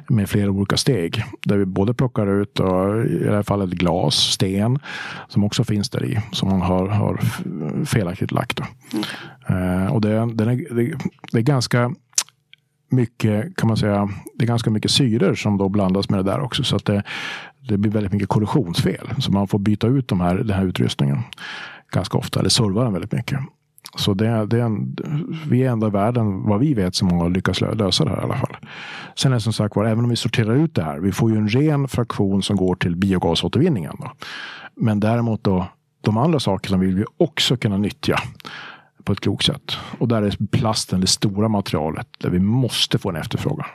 med 0.09 0.29
flera 0.29 0.51
olika 0.51 0.77
steg 0.77 1.23
där 1.45 1.57
vi 1.57 1.65
både 1.65 1.93
plockar 1.93 2.41
ut 2.41 2.59
och, 2.59 3.05
i 3.05 3.23
det 3.23 3.35
här 3.35 3.43
fallet 3.43 3.69
glas, 3.69 4.15
sten 4.15 4.79
som 5.27 5.43
också 5.43 5.63
finns 5.63 5.89
där 5.89 6.05
i 6.05 6.19
som 6.31 6.49
man 6.49 6.61
har, 6.61 6.87
har 6.87 7.19
felaktigt 7.85 8.31
lagt. 8.31 8.59
Mm. 8.93 9.83
Uh, 9.83 9.93
och 9.93 10.01
det, 10.01 10.09
det, 10.09 10.43
är, 10.43 10.75
det, 10.75 10.97
det 11.31 11.37
är 11.37 11.41
ganska 11.41 11.91
mycket 12.91 13.55
kan 13.55 13.67
man 13.67 13.77
säga. 13.77 14.09
Det 14.35 14.45
är 14.45 14.47
ganska 14.47 14.69
mycket 14.69 14.91
syror 14.91 15.35
som 15.35 15.57
då 15.57 15.69
blandas 15.69 16.09
med 16.09 16.19
det 16.19 16.31
där 16.31 16.39
också 16.39 16.63
så 16.63 16.75
att 16.75 16.85
det, 16.85 17.03
det 17.69 17.77
blir 17.77 17.91
väldigt 17.91 18.13
mycket 18.13 18.29
korrosionsfel 18.29 19.09
så 19.19 19.31
man 19.31 19.47
får 19.47 19.59
byta 19.59 19.87
ut 19.87 20.07
de 20.07 20.21
här, 20.21 20.35
den 20.35 20.57
här 20.57 20.65
utrustningen 20.65 21.19
ganska 21.91 22.17
ofta 22.17 22.39
eller 22.39 22.49
serva 22.49 22.83
den 22.83 22.93
väldigt 22.93 23.11
mycket. 23.11 23.39
Så 23.95 24.13
det, 24.13 24.45
det 24.45 24.59
är 24.59 24.63
en, 24.63 24.95
vi 25.49 25.63
är 25.63 25.71
enda 25.71 25.89
världen, 25.89 26.43
vad 26.43 26.59
vi 26.59 26.73
vet, 26.73 26.95
som 26.95 27.11
har 27.11 27.29
lyckats 27.29 27.61
lösa 27.61 28.03
det 28.03 28.09
här 28.09 28.21
i 28.21 28.23
alla 28.23 28.35
fall. 28.35 28.57
Sen 29.15 29.31
är 29.31 29.35
det 29.35 29.41
som 29.41 29.53
sagt 29.53 29.75
var, 29.75 29.85
även 29.85 30.03
om 30.03 30.09
vi 30.09 30.15
sorterar 30.15 30.55
ut 30.55 30.75
det 30.75 30.83
här, 30.83 30.99
vi 30.99 31.11
får 31.11 31.31
ju 31.31 31.37
en 31.37 31.49
ren 31.49 31.87
fraktion 31.87 32.43
som 32.43 32.55
går 32.55 32.75
till 32.75 32.95
biogasåtervinningen. 32.95 33.95
Då. 33.99 34.11
Men 34.75 34.99
däremot 34.99 35.43
då, 35.43 35.67
de 36.01 36.17
andra 36.17 36.39
sakerna 36.39 36.77
vill 36.77 36.95
vi 36.95 37.05
också 37.17 37.57
kunna 37.57 37.77
nyttja 37.77 38.19
på 39.03 39.11
ett 39.11 39.19
klokt 39.19 39.45
sätt. 39.45 39.77
Och 39.97 40.07
där 40.07 40.21
är 40.21 40.47
plasten 40.51 41.01
det 41.01 41.07
stora 41.07 41.47
materialet 41.47 42.07
där 42.19 42.29
vi 42.29 42.39
måste 42.39 42.97
få 42.97 43.09
en 43.09 43.15
efterfrågan. 43.15 43.67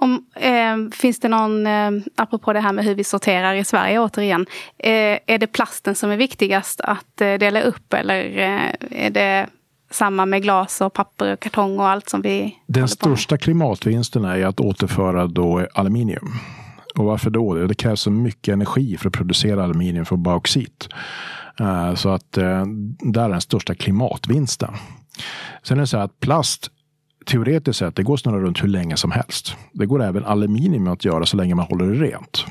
Om, 0.00 0.26
eh, 0.34 0.76
finns 0.92 1.20
det 1.20 1.28
någon, 1.28 1.66
eh, 1.66 1.90
apropå 2.16 2.52
det 2.52 2.60
här 2.60 2.72
med 2.72 2.84
hur 2.84 2.94
vi 2.94 3.04
sorterar 3.04 3.54
i 3.54 3.64
Sverige 3.64 3.98
återigen. 3.98 4.46
Eh, 4.78 5.18
är 5.26 5.38
det 5.38 5.46
plasten 5.46 5.94
som 5.94 6.10
är 6.10 6.16
viktigast 6.16 6.80
att 6.80 7.20
eh, 7.20 7.34
dela 7.34 7.60
upp 7.60 7.92
eller 7.92 8.38
eh, 8.38 9.04
är 9.06 9.10
det 9.10 9.46
samma 9.90 10.26
med 10.26 10.42
glas 10.42 10.80
och 10.80 10.92
papper 10.92 11.32
och 11.32 11.40
kartong 11.40 11.78
och 11.78 11.88
allt 11.88 12.08
som 12.08 12.22
vi 12.22 12.56
Den 12.66 12.88
största 12.88 13.38
klimatvinsten 13.38 14.24
är 14.24 14.46
att 14.46 14.60
återföra 14.60 15.26
då 15.26 15.66
aluminium. 15.74 16.32
Och 16.94 17.04
varför 17.04 17.30
då? 17.30 17.54
Det 17.54 17.74
krävs 17.74 18.00
så 18.00 18.10
mycket 18.10 18.52
energi 18.52 18.96
för 18.96 19.08
att 19.08 19.14
producera 19.14 19.64
aluminium 19.64 20.04
från 20.04 20.22
bauxit. 20.22 20.88
Eh, 21.60 21.94
så 21.94 22.08
att 22.08 22.32
där 22.32 23.24
är 23.24 23.28
den 23.28 23.40
största 23.40 23.74
klimatvinsten. 23.74 24.74
Sen 25.62 25.76
är 25.76 25.80
det 25.80 25.86
så 25.86 25.96
här 25.96 26.04
att 26.04 26.20
plast 26.20 26.70
teoretiskt 27.28 27.78
sett, 27.78 27.96
det 27.96 28.02
går 28.02 28.16
snurra 28.16 28.40
runt 28.40 28.62
hur 28.62 28.68
länge 28.68 28.96
som 28.96 29.10
helst. 29.10 29.56
Det 29.72 29.86
går 29.86 30.02
även 30.02 30.24
aluminium 30.24 30.88
att 30.88 31.04
göra 31.04 31.26
så 31.26 31.36
länge 31.36 31.54
man 31.54 31.66
håller 31.66 31.86
det 31.86 32.06
rent 32.06 32.44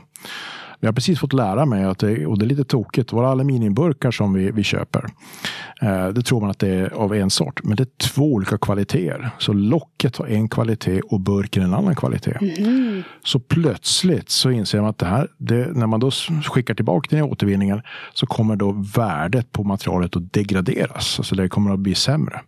jag 0.79 0.87
har 0.87 0.93
precis 0.93 1.19
fått 1.19 1.33
lära 1.33 1.65
mig 1.65 1.83
att 1.83 1.99
det, 1.99 2.25
och 2.25 2.39
det 2.39 2.45
är 2.45 2.47
lite 2.47 2.63
tokigt, 2.63 3.13
våra 3.13 3.29
aluminiumburkar 3.29 4.11
som 4.11 4.33
vi, 4.33 4.51
vi 4.51 4.63
köper. 4.63 5.05
Eh, 5.81 6.07
det 6.07 6.21
tror 6.21 6.41
man 6.41 6.49
att 6.49 6.59
det 6.59 6.69
är 6.69 6.93
av 6.93 7.15
en 7.15 7.29
sort, 7.29 7.63
men 7.63 7.75
det 7.75 7.83
är 7.83 8.07
två 8.07 8.33
olika 8.33 8.57
kvaliteter. 8.57 9.29
Så 9.37 9.53
locket 9.53 10.17
har 10.17 10.27
en 10.27 10.49
kvalitet 10.49 11.01
och 11.01 11.19
burken 11.19 11.63
en 11.63 11.73
annan 11.73 11.95
kvalitet. 11.95 12.37
Mm. 12.57 13.03
Så 13.23 13.39
plötsligt 13.39 14.29
så 14.29 14.51
inser 14.51 14.81
man 14.81 14.89
att 14.89 14.97
det 14.97 15.05
här, 15.05 15.27
det, 15.37 15.77
när 15.77 15.87
man 15.87 15.99
då 15.99 16.11
skickar 16.43 16.73
tillbaka 16.73 17.07
den 17.09 17.19
i 17.19 17.31
återvinningen 17.31 17.81
så 18.13 18.25
kommer 18.25 18.55
då 18.55 18.71
värdet 18.95 19.51
på 19.51 19.63
materialet 19.63 20.15
att 20.15 20.33
degraderas. 20.33 21.19
Alltså 21.19 21.35
det 21.35 21.49
kommer 21.49 21.73
att 21.73 21.79
bli 21.79 21.95
sämre. 21.95 22.41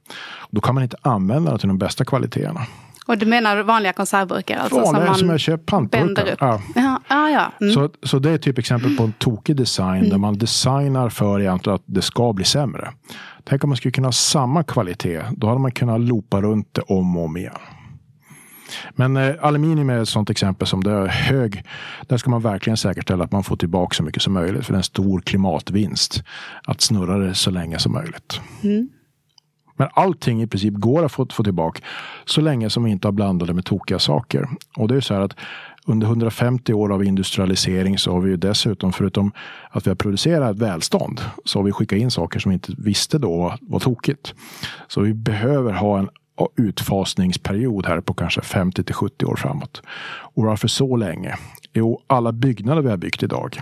Då 0.49 0.61
kan 0.61 0.75
man 0.75 0.83
inte 0.83 0.97
använda 1.01 1.51
det 1.51 1.57
till 1.57 1.67
de 1.67 1.77
bästa 1.77 2.05
kvaliteterna. 2.05 2.61
Och 3.09 3.17
du 3.17 3.25
menar 3.25 3.63
vanliga 3.63 3.93
konservburkar? 3.93 4.57
Alltså, 4.57 4.75
vanliga 4.75 5.01
som, 5.01 5.05
man 5.05 5.15
som 5.15 5.29
jag 5.29 5.39
köper 5.39 5.63
pantburkar. 5.65 6.35
Ja. 6.39 6.61
Ja, 6.75 7.01
ja, 7.09 7.29
ja. 7.29 7.51
Mm. 7.61 7.73
Så, 7.73 7.89
så 8.03 8.19
det 8.19 8.31
är 8.31 8.37
typ 8.37 8.57
exempel 8.57 8.97
på 8.97 9.03
en 9.03 9.13
tokig 9.13 9.55
design 9.55 9.97
mm. 9.97 10.09
där 10.09 10.17
man 10.17 10.37
designar 10.37 11.09
för 11.09 11.39
egentligen 11.39 11.75
att 11.75 11.83
det 11.85 12.01
ska 12.01 12.33
bli 12.33 12.45
sämre. 12.45 12.91
Tänk 13.43 13.63
om 13.63 13.69
man 13.69 13.77
skulle 13.77 13.91
kunna 13.91 14.07
ha 14.07 14.11
samma 14.11 14.63
kvalitet. 14.63 15.21
Då 15.31 15.47
hade 15.47 15.59
man 15.59 15.71
kunnat 15.71 16.01
loopa 16.01 16.41
runt 16.41 16.73
det 16.73 16.81
om 16.81 17.17
och 17.17 17.25
om 17.25 17.37
igen. 17.37 17.57
Men 18.95 19.17
eh, 19.17 19.35
aluminium 19.41 19.89
är 19.89 20.01
ett 20.01 20.09
sådant 20.09 20.29
exempel 20.29 20.67
som 20.67 20.83
det 20.83 20.91
är 20.91 21.07
hög. 21.07 21.63
Där 22.07 22.17
ska 22.17 22.29
man 22.29 22.41
verkligen 22.41 22.77
säkerställa 22.77 23.23
att 23.23 23.31
man 23.31 23.43
får 23.43 23.55
tillbaka 23.55 23.93
så 23.93 24.03
mycket 24.03 24.21
som 24.21 24.33
möjligt. 24.33 24.65
För 24.65 24.73
det 24.73 24.75
är 24.75 24.79
en 24.79 24.83
stor 24.83 25.21
klimatvinst 25.21 26.23
att 26.63 26.81
snurra 26.81 27.17
det 27.17 27.35
så 27.35 27.51
länge 27.51 27.79
som 27.79 27.93
möjligt. 27.93 28.41
Mm. 28.63 28.89
Men 29.79 29.89
allting 29.93 30.41
i 30.41 30.47
princip 30.47 30.73
går 30.73 31.05
att 31.05 31.11
få, 31.11 31.27
få 31.31 31.43
tillbaka 31.43 31.81
så 32.25 32.41
länge 32.41 32.69
som 32.69 32.83
vi 32.83 32.91
inte 32.91 33.07
har 33.07 33.11
blandat 33.11 33.47
det 33.47 33.53
med 33.53 33.65
tokiga 33.65 33.99
saker. 33.99 34.47
Och 34.77 34.87
det 34.87 34.95
är 34.95 35.01
så 35.01 35.13
här 35.13 35.21
att 35.21 35.35
under 35.85 36.07
150 36.07 36.73
år 36.73 36.93
av 36.93 37.03
industrialisering 37.03 37.97
så 37.97 38.11
har 38.11 38.21
vi 38.21 38.29
ju 38.29 38.37
dessutom, 38.37 38.93
förutom 38.93 39.31
att 39.69 39.87
vi 39.87 39.89
har 39.89 39.95
producerat 39.95 40.57
välstånd, 40.57 41.21
så 41.45 41.59
har 41.59 41.63
vi 41.63 41.71
skickat 41.71 41.99
in 41.99 42.11
saker 42.11 42.39
som 42.39 42.49
vi 42.49 42.53
inte 42.53 42.73
visste 42.77 43.17
då 43.17 43.57
var 43.61 43.79
tokigt. 43.79 44.33
Så 44.87 45.01
vi 45.01 45.13
behöver 45.13 45.73
ha 45.73 45.99
en 45.99 46.09
utfasningsperiod 46.57 47.85
här 47.85 48.01
på 48.01 48.13
kanske 48.13 48.41
50 48.41 48.83
till 48.83 48.95
70 48.95 49.25
år 49.25 49.35
framåt. 49.35 49.81
Och 50.35 50.43
varför 50.43 50.67
så 50.67 50.95
länge? 50.95 51.35
Jo, 51.73 52.01
alla 52.07 52.31
byggnader 52.31 52.81
vi 52.81 52.89
har 52.89 52.97
byggt 52.97 53.23
idag 53.23 53.59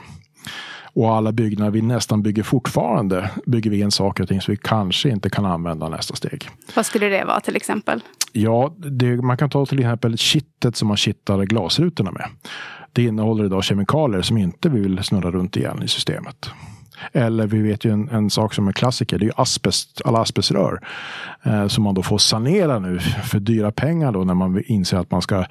och 0.98 1.16
alla 1.16 1.32
byggnader 1.32 1.72
vi 1.72 1.82
nästan 1.82 2.24
bygger 2.24 2.44
fortfarande 2.44 3.30
bygger 3.46 3.72
vi 3.72 3.80
in 3.80 3.92
saker 3.92 4.24
och 4.24 4.30
ting 4.30 4.42
som 4.42 4.52
vi 4.52 4.58
kanske 4.64 5.10
inte 5.10 5.30
kan 5.30 5.46
använda 5.46 5.90
nästa 5.90 6.16
steg. 6.16 6.50
Vad 6.76 6.86
skulle 6.86 7.10
det 7.10 7.26
vara 7.26 7.40
till 7.40 7.56
exempel? 7.56 8.04
Ja, 8.32 8.74
det, 8.78 9.16
man 9.16 9.38
kan 9.38 9.50
ta 9.50 9.66
till 9.66 9.80
exempel 9.80 10.18
kittet 10.18 10.76
som 10.76 10.88
man 10.88 10.98
kittar 10.98 11.44
glasrutorna 11.44 12.12
med. 12.12 12.30
Det 12.94 13.04
innehåller 13.04 13.46
idag 13.46 13.64
kemikalier 13.64 14.22
som 14.22 14.38
inte 14.38 14.70
vi 14.70 14.80
vill 14.80 15.04
snurra 15.04 15.32
runt 15.32 15.58
igen 15.58 15.84
i 15.84 15.88
systemet. 15.88 16.50
Eller 17.12 17.48
vi 17.48 17.62
vet 17.62 17.86
ju 17.86 17.92
en, 17.92 18.10
en 18.10 18.30
sak 18.30 18.54
som 18.54 18.68
är 18.68 18.72
klassiker, 18.72 19.18
det 19.18 19.26
är 19.26 19.42
asbest, 19.42 20.02
alla 20.06 20.20
asbeströr. 20.20 20.82
Eh, 21.44 21.68
som 21.68 21.84
man 21.84 21.96
då 21.96 22.04
får 22.04 22.18
sanera 22.18 22.80
nu 22.80 23.00
för 23.00 23.40
dyra 23.40 23.72
pengar 23.72 24.12
då 24.12 24.24
när 24.24 24.34
man 24.34 24.64
inser 24.66 24.98
att 24.98 25.12
man 25.12 25.22
ska, 25.22 25.46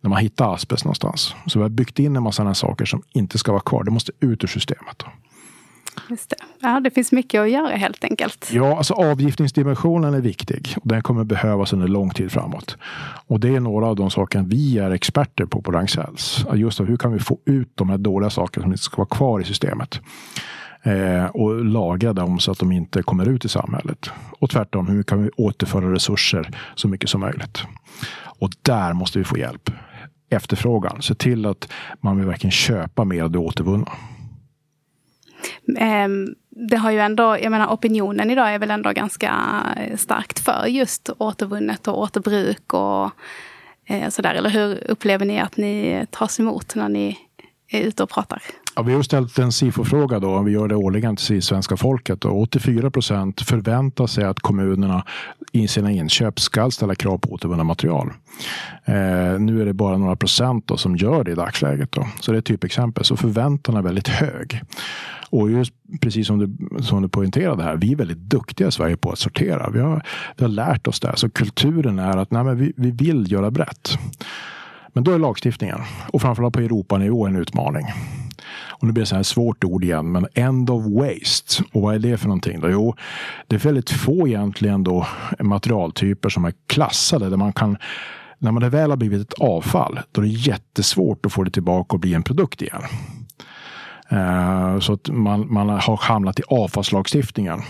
när 0.00 0.10
man 0.10 0.18
hittar 0.18 0.54
asbest 0.54 0.84
någonstans. 0.84 1.34
Så 1.46 1.58
vi 1.58 1.62
har 1.62 1.68
byggt 1.68 1.98
in 1.98 2.16
en 2.16 2.22
massa 2.22 2.36
sådana 2.36 2.54
saker 2.54 2.84
som 2.84 3.02
inte 3.12 3.38
ska 3.38 3.52
vara 3.52 3.62
kvar, 3.62 3.84
det 3.84 3.90
måste 3.90 4.12
ut 4.20 4.44
ur 4.44 4.48
systemet. 4.48 4.96
Då. 4.96 5.06
Just 6.10 6.30
det. 6.30 6.36
Ja, 6.60 6.80
det 6.80 6.90
finns 6.90 7.12
mycket 7.12 7.40
att 7.40 7.50
göra 7.50 7.76
helt 7.76 8.04
enkelt. 8.04 8.50
Ja, 8.52 8.76
alltså 8.76 8.94
avgiftningsdimensionen 8.94 10.14
är 10.14 10.20
viktig. 10.20 10.74
Och 10.76 10.88
den 10.88 11.02
kommer 11.02 11.24
behövas 11.24 11.72
under 11.72 11.88
lång 11.88 12.10
tid 12.10 12.32
framåt. 12.32 12.76
Och 13.26 13.40
det 13.40 13.48
är 13.48 13.60
några 13.60 13.86
av 13.86 13.96
de 13.96 14.10
saker 14.10 14.42
vi 14.42 14.78
är 14.78 14.90
experter 14.90 15.46
på 15.46 15.62
på 15.62 15.72
Ragn-Sells. 15.72 16.46
Just 16.54 16.80
hur 16.80 16.96
kan 16.96 17.12
vi 17.12 17.18
få 17.18 17.38
ut 17.44 17.72
de 17.74 17.90
här 17.90 17.98
dåliga 17.98 18.30
sakerna 18.30 18.64
som 18.64 18.72
inte 18.72 18.84
ska 18.84 18.96
vara 18.96 19.08
kvar 19.08 19.40
i 19.40 19.44
systemet 19.44 20.00
eh, 20.82 21.24
och 21.24 21.64
lagra 21.64 22.12
dem 22.12 22.38
så 22.38 22.50
att 22.50 22.58
de 22.58 22.72
inte 22.72 23.02
kommer 23.02 23.28
ut 23.28 23.44
i 23.44 23.48
samhället. 23.48 24.10
Och 24.40 24.50
tvärtom, 24.50 24.86
hur 24.86 25.02
kan 25.02 25.22
vi 25.22 25.30
återföra 25.36 25.92
resurser 25.92 26.50
så 26.74 26.88
mycket 26.88 27.10
som 27.10 27.20
möjligt? 27.20 27.62
Och 28.38 28.50
där 28.62 28.92
måste 28.92 29.18
vi 29.18 29.24
få 29.24 29.38
hjälp. 29.38 29.70
Efterfrågan. 30.30 31.02
Se 31.02 31.14
till 31.14 31.46
att 31.46 31.72
man 32.00 32.16
vill 32.16 32.26
verkligen 32.26 32.52
köpa 32.52 33.04
mer 33.04 33.22
av 33.22 33.30
det 33.30 33.38
återvunna. 33.38 33.92
Mm 35.78 36.34
det 36.54 36.76
har 36.76 36.90
ju 36.90 36.98
ändå, 36.98 37.38
jag 37.38 37.50
menar 37.50 37.66
opinionen 37.66 38.30
idag 38.30 38.54
är 38.54 38.58
väl 38.58 38.70
ändå 38.70 38.92
ganska 38.92 39.34
eh, 39.76 39.96
starkt 39.96 40.38
för 40.38 40.66
just 40.66 41.10
återvunnet 41.18 41.88
och 41.88 41.98
återbruk 41.98 42.74
och 42.74 43.10
eh, 43.86 44.08
sådär. 44.08 44.34
Eller 44.34 44.50
hur 44.50 44.90
upplever 44.90 45.26
ni 45.26 45.40
att 45.40 45.56
ni 45.56 46.06
tas 46.10 46.40
emot 46.40 46.74
när 46.74 46.88
ni 46.88 47.18
är 47.68 47.80
ute 47.80 48.02
och 48.02 48.10
pratar? 48.10 48.42
Ja, 48.76 48.82
vi 48.82 48.92
har 48.92 49.02
ställt 49.02 49.38
en 49.38 49.52
SIFO-fråga 49.52 50.18
då, 50.18 50.42
vi 50.42 50.52
gör 50.52 50.68
det 50.68 50.74
årligen 50.74 51.16
till 51.16 51.42
svenska 51.42 51.76
folket. 51.76 52.24
Och 52.24 52.40
84 52.40 52.90
procent 52.90 53.40
förväntar 53.40 54.06
sig 54.06 54.24
att 54.24 54.40
kommunerna 54.40 55.04
i 55.52 55.68
sina 55.68 55.90
inköp 55.90 56.40
ska 56.40 56.70
ställa 56.70 56.94
krav 56.94 57.18
på 57.18 57.32
återvunna 57.32 57.64
material. 57.64 58.12
Eh, 58.84 58.94
nu 59.38 59.62
är 59.62 59.66
det 59.66 59.72
bara 59.72 59.98
några 59.98 60.16
procent 60.16 60.66
då 60.66 60.76
som 60.76 60.96
gör 60.96 61.24
det 61.24 61.30
i 61.30 61.34
dagsläget. 61.34 61.92
Då. 61.92 62.08
Så 62.20 62.32
det 62.32 62.36
är 62.36 62.38
ett 62.38 62.44
typexempel. 62.44 63.04
Så 63.04 63.16
förväntan 63.16 63.76
är 63.76 63.82
väldigt 63.82 64.08
hög. 64.08 64.60
Och 65.30 65.50
just 65.50 65.72
precis 66.00 66.26
som 66.26 66.38
du, 66.38 66.82
som 66.82 67.02
du 67.02 67.08
poängterade 67.08 67.62
här, 67.62 67.76
vi 67.76 67.92
är 67.92 67.96
väldigt 67.96 68.18
duktiga 68.18 68.68
i 68.68 68.72
Sverige 68.72 68.96
på 68.96 69.10
att 69.10 69.18
sortera. 69.18 69.70
Vi 69.70 69.80
har, 69.80 70.02
vi 70.36 70.44
har 70.44 70.50
lärt 70.50 70.86
oss 70.86 71.00
det. 71.00 71.12
Så 71.14 71.30
kulturen 71.30 71.98
är 71.98 72.16
att 72.16 72.30
nej, 72.30 72.44
men 72.44 72.56
vi, 72.56 72.72
vi 72.76 72.90
vill 72.90 73.32
göra 73.32 73.50
brett. 73.50 73.98
Men 74.92 75.04
då 75.04 75.12
är 75.12 75.18
lagstiftningen 75.18 75.78
och 76.08 76.22
framförallt 76.22 76.54
på 76.54 76.60
Europanivå 76.60 77.26
en 77.26 77.36
utmaning. 77.36 77.86
Och 78.82 78.86
nu 78.86 78.92
blir 78.92 79.02
det 79.02 79.06
så 79.06 79.16
här 79.16 79.22
svårt 79.22 79.64
ord 79.64 79.84
igen, 79.84 80.12
men 80.12 80.26
end 80.34 80.70
of 80.70 80.84
waste. 80.86 81.64
Och 81.72 81.82
vad 81.82 81.94
är 81.94 81.98
det 81.98 82.16
för 82.16 82.26
någonting? 82.26 82.60
Då? 82.60 82.70
Jo, 82.70 82.94
det 83.46 83.56
är 83.56 83.60
väldigt 83.60 83.90
få 83.90 84.28
egentligen 84.28 84.84
då 84.84 85.06
materialtyper 85.38 86.28
som 86.28 86.44
är 86.44 86.52
klassade 86.66 87.30
där 87.30 87.36
man 87.36 87.52
kan 87.52 87.76
när 88.38 88.52
man 88.52 88.70
väl 88.70 88.90
har 88.90 88.96
blivit 88.96 89.20
ett 89.20 89.40
avfall, 89.40 90.00
då 90.12 90.20
är 90.20 90.24
det 90.24 90.32
jättesvårt 90.32 91.26
att 91.26 91.32
få 91.32 91.44
det 91.44 91.50
tillbaka 91.50 91.96
och 91.96 92.00
bli 92.00 92.14
en 92.14 92.22
produkt 92.22 92.62
igen. 92.62 92.82
Eh, 94.08 94.78
så 94.78 94.92
att 94.92 95.08
man, 95.08 95.52
man 95.52 95.68
har 95.68 95.96
hamnat 95.96 96.40
i 96.40 96.42
avfallslagstiftningen. 96.48 97.60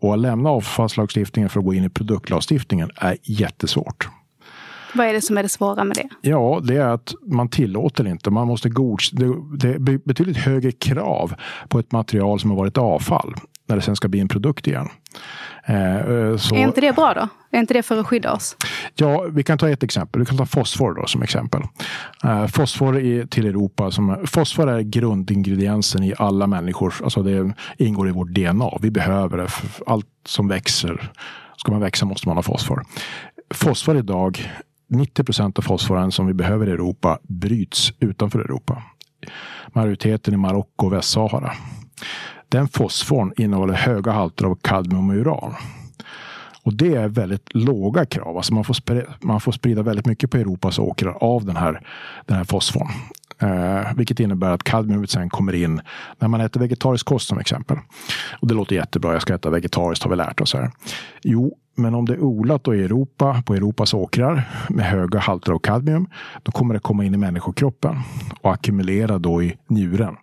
Och 0.00 0.14
att 0.14 0.20
lämna 0.20 0.50
avfallslagstiftningen 0.50 1.48
för 1.48 1.60
att 1.60 1.66
gå 1.66 1.74
in 1.74 1.84
i 1.84 1.88
produktlagstiftningen 1.88 2.90
är 2.96 3.16
jättesvårt. 3.22 4.08
Vad 4.94 5.06
är 5.06 5.12
det 5.12 5.20
som 5.20 5.38
är 5.38 5.42
det 5.42 5.48
svåra 5.48 5.84
med 5.84 5.96
det? 5.96 6.08
Ja, 6.20 6.60
det 6.64 6.76
är 6.76 6.88
att 6.88 7.14
man 7.26 7.48
tillåter 7.48 8.08
inte. 8.08 8.30
Man 8.30 8.46
måste 8.46 8.68
godkänna. 8.68 9.34
Det 9.58 9.68
är 9.68 10.06
betydligt 10.06 10.36
högre 10.36 10.72
krav 10.72 11.34
på 11.68 11.78
ett 11.78 11.92
material 11.92 12.40
som 12.40 12.50
har 12.50 12.56
varit 12.56 12.78
avfall 12.78 13.34
när 13.70 13.76
det 13.76 13.82
sen 13.82 13.96
ska 13.96 14.08
bli 14.08 14.20
en 14.20 14.28
produkt 14.28 14.66
igen. 14.66 14.88
Eh, 15.64 15.96
eh, 15.96 16.36
så, 16.36 16.54
är 16.54 16.58
inte 16.58 16.80
det 16.80 16.92
bra 16.92 17.14
då? 17.14 17.28
Är 17.56 17.60
inte 17.60 17.74
det 17.74 17.82
för 17.82 17.98
att 17.98 18.06
skydda 18.06 18.32
oss? 18.32 18.56
Ja, 18.94 19.26
vi 19.30 19.42
kan 19.42 19.58
ta 19.58 19.68
ett 19.68 19.82
exempel. 19.82 20.20
Vi 20.20 20.26
kan 20.26 20.36
ta 20.36 20.46
fosfor 20.46 20.94
då 20.94 21.06
som 21.06 21.22
exempel. 21.22 21.62
Uh, 22.24 22.46
fosfor 22.46 22.98
i, 22.98 23.26
till 23.26 23.46
Europa. 23.46 23.90
Som, 23.90 24.26
fosfor 24.26 24.70
är 24.70 24.80
grundingrediensen 24.80 26.04
i 26.04 26.14
alla 26.18 26.46
människor. 26.46 26.94
Alltså 27.04 27.22
det 27.22 27.52
ingår 27.78 28.08
i 28.08 28.12
vårt 28.12 28.28
DNA. 28.28 28.70
Vi 28.80 28.90
behöver 28.90 29.38
det. 29.38 29.48
För 29.48 29.84
allt 29.86 30.06
som 30.26 30.48
växer. 30.48 31.12
Ska 31.56 31.72
man 31.72 31.80
växa 31.80 32.06
måste 32.06 32.28
man 32.28 32.36
ha 32.36 32.42
fosfor. 32.42 32.82
Fosfor 33.54 33.96
idag 33.96 34.50
90 34.90 35.24
procent 35.24 35.58
av 35.58 35.62
fosforen 35.62 36.12
som 36.12 36.26
vi 36.26 36.34
behöver 36.34 36.68
i 36.68 36.70
Europa 36.70 37.18
bryts 37.22 37.92
utanför 38.00 38.38
Europa. 38.38 38.82
Majoriteten 39.68 40.34
i 40.34 40.36
Marocko 40.36 40.86
och 40.86 40.92
Västsahara. 40.92 41.52
Den 42.48 42.68
fosforn 42.68 43.32
innehåller 43.36 43.74
höga 43.74 44.12
halter 44.12 44.44
av 44.44 44.54
kadmium 44.54 45.10
och 45.10 45.16
uran. 45.16 45.54
Och 46.62 46.74
det 46.74 46.94
är 46.94 47.08
väldigt 47.08 47.54
låga 47.54 48.06
krav. 48.06 48.36
Alltså 48.36 48.54
man, 48.54 48.64
får 48.64 48.74
sprida, 48.74 49.02
man 49.20 49.40
får 49.40 49.52
sprida 49.52 49.82
väldigt 49.82 50.06
mycket 50.06 50.30
på 50.30 50.36
Europas 50.36 50.78
åkrar 50.78 51.12
av 51.20 51.44
den 51.44 51.56
här, 51.56 51.82
den 52.26 52.36
här 52.36 52.44
fosforn. 52.44 52.88
Eh, 53.42 53.94
vilket 53.96 54.20
innebär 54.20 54.50
att 54.50 54.62
kadmiumet 54.62 55.10
sen 55.10 55.30
kommer 55.30 55.52
in 55.54 55.80
när 56.18 56.28
man 56.28 56.40
äter 56.40 56.60
vegetarisk 56.60 57.06
kost 57.06 57.28
som 57.28 57.38
exempel. 57.38 57.76
Och 58.40 58.48
det 58.48 58.54
låter 58.54 58.76
jättebra, 58.76 59.12
jag 59.12 59.22
ska 59.22 59.34
äta 59.34 59.50
vegetariskt 59.50 60.04
har 60.04 60.10
vi 60.10 60.16
lärt 60.16 60.40
oss 60.40 60.54
här. 60.54 60.70
Jo, 61.22 61.56
men 61.76 61.94
om 61.94 62.06
det 62.06 62.14
är 62.14 62.20
odlat 62.20 62.68
i 62.68 62.70
Europa, 62.70 63.42
på 63.46 63.54
Europas 63.54 63.94
åkrar 63.94 64.48
med 64.68 64.84
höga 64.84 65.18
halter 65.18 65.52
av 65.52 65.58
kadmium, 65.58 66.06
då 66.42 66.52
kommer 66.52 66.74
det 66.74 66.80
komma 66.80 67.04
in 67.04 67.14
i 67.14 67.16
människokroppen 67.16 67.96
och 68.40 68.52
ackumulera 68.52 69.18
då 69.18 69.42
i 69.42 69.56
njuren. 69.68 70.16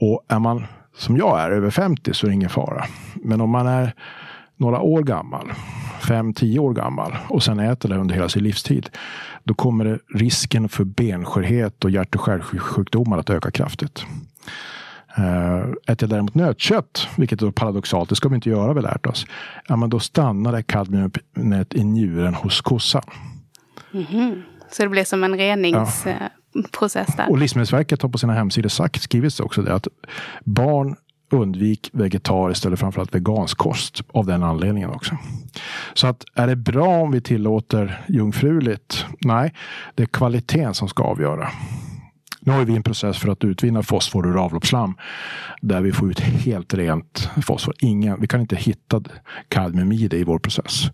Och 0.00 0.24
är 0.28 0.38
man 0.38 0.66
som 0.96 1.16
jag 1.16 1.40
är 1.40 1.50
över 1.50 1.70
50 1.70 2.14
så 2.14 2.26
är 2.26 2.28
det 2.28 2.34
ingen 2.34 2.50
fara. 2.50 2.84
Men 3.14 3.40
om 3.40 3.50
man 3.50 3.66
är 3.66 3.94
några 4.56 4.80
år 4.80 5.02
gammal, 5.02 5.52
5-10 6.00 6.58
år 6.58 6.74
gammal 6.74 7.16
och 7.28 7.42
sen 7.42 7.60
äter 7.60 7.88
det 7.88 7.96
under 7.96 8.14
hela 8.14 8.28
sin 8.28 8.42
livstid. 8.42 8.90
Då 9.44 9.54
kommer 9.54 10.00
risken 10.14 10.68
för 10.68 10.84
benskörhet 10.84 11.84
och 11.84 11.90
hjärt 11.90 12.14
och 12.14 12.26
kärlsjukdomar 12.26 13.18
att 13.18 13.30
öka 13.30 13.50
kraftigt. 13.50 14.04
Uh, 15.18 15.72
äter 15.86 15.96
jag 16.00 16.10
däremot 16.10 16.34
nötkött, 16.34 17.08
vilket 17.16 17.42
är 17.42 17.50
paradoxalt, 17.50 18.08
det 18.08 18.16
ska 18.16 18.28
vi 18.28 18.34
inte 18.34 18.50
göra, 18.50 18.72
vi 18.72 18.80
lärt 18.80 19.06
oss. 19.06 19.26
Ja, 19.68 19.76
men 19.76 19.90
då 19.90 20.00
stannar 20.00 20.52
det 20.52 20.62
kadmiumet 20.62 21.74
i 21.74 21.84
njuren 21.84 22.34
hos 22.34 22.60
kossan. 22.60 23.02
Mm 23.92 24.06
-hmm. 24.06 24.42
Så 24.70 24.82
det 24.82 24.88
blir 24.88 25.04
som 25.04 25.24
en 25.24 25.36
renings... 25.36 26.06
Ja. 26.06 26.12
Och 27.28 27.38
Livsmedelsverket 27.38 28.02
har 28.02 28.08
på 28.08 28.18
sina 28.18 28.32
hemsidor 28.32 28.68
sagt, 28.68 29.02
skrivit 29.02 29.40
också 29.40 29.62
det, 29.62 29.74
att 29.74 29.88
barn 30.44 30.96
undvik 31.30 31.90
vegetariskt 31.92 32.66
eller 32.66 32.76
framförallt 32.76 33.14
vegansk 33.14 33.58
kost 33.58 34.00
av 34.12 34.26
den 34.26 34.42
anledningen 34.42 34.90
också. 34.90 35.16
Så 35.94 36.06
att 36.06 36.24
är 36.34 36.46
det 36.46 36.56
bra 36.56 36.88
om 36.88 37.10
vi 37.10 37.20
tillåter 37.20 38.04
jungfruligt? 38.08 39.04
Nej, 39.20 39.54
det 39.94 40.02
är 40.02 40.06
kvaliteten 40.06 40.74
som 40.74 40.88
ska 40.88 41.02
avgöra. 41.02 41.48
Nu 42.40 42.52
har 42.52 42.64
vi 42.64 42.76
en 42.76 42.82
process 42.82 43.18
för 43.18 43.28
att 43.28 43.44
utvinna 43.44 43.82
fosfor 43.82 44.26
ur 44.26 44.44
avloppsslam 44.44 44.94
där 45.60 45.80
vi 45.80 45.92
får 45.92 46.10
ut 46.10 46.20
helt 46.20 46.74
rent 46.74 47.30
fosfor. 47.42 47.74
Ingen, 47.78 48.20
vi 48.20 48.26
kan 48.26 48.40
inte 48.40 48.56
hitta 48.56 49.02
kadmium 49.48 49.92
i 49.92 50.08
det 50.08 50.16
i 50.16 50.24
vår 50.24 50.38
process. 50.38 50.90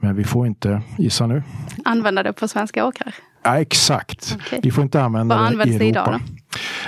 Men 0.00 0.16
vi 0.16 0.24
får 0.24 0.46
inte, 0.46 0.82
gissa 0.98 1.26
nu. 1.26 1.42
Använda 1.84 2.22
det 2.22 2.32
på 2.32 2.48
svenska 2.48 2.86
åkrar? 2.86 3.14
Ja, 3.42 3.60
exakt. 3.60 4.36
Okay. 4.46 4.60
Vi 4.62 4.70
får 4.70 4.82
inte 4.82 5.02
använda 5.02 5.36
Vad 5.36 5.58
det 5.58 5.72
i 5.72 5.76
Europa. 5.76 5.84
Idag, 5.84 6.20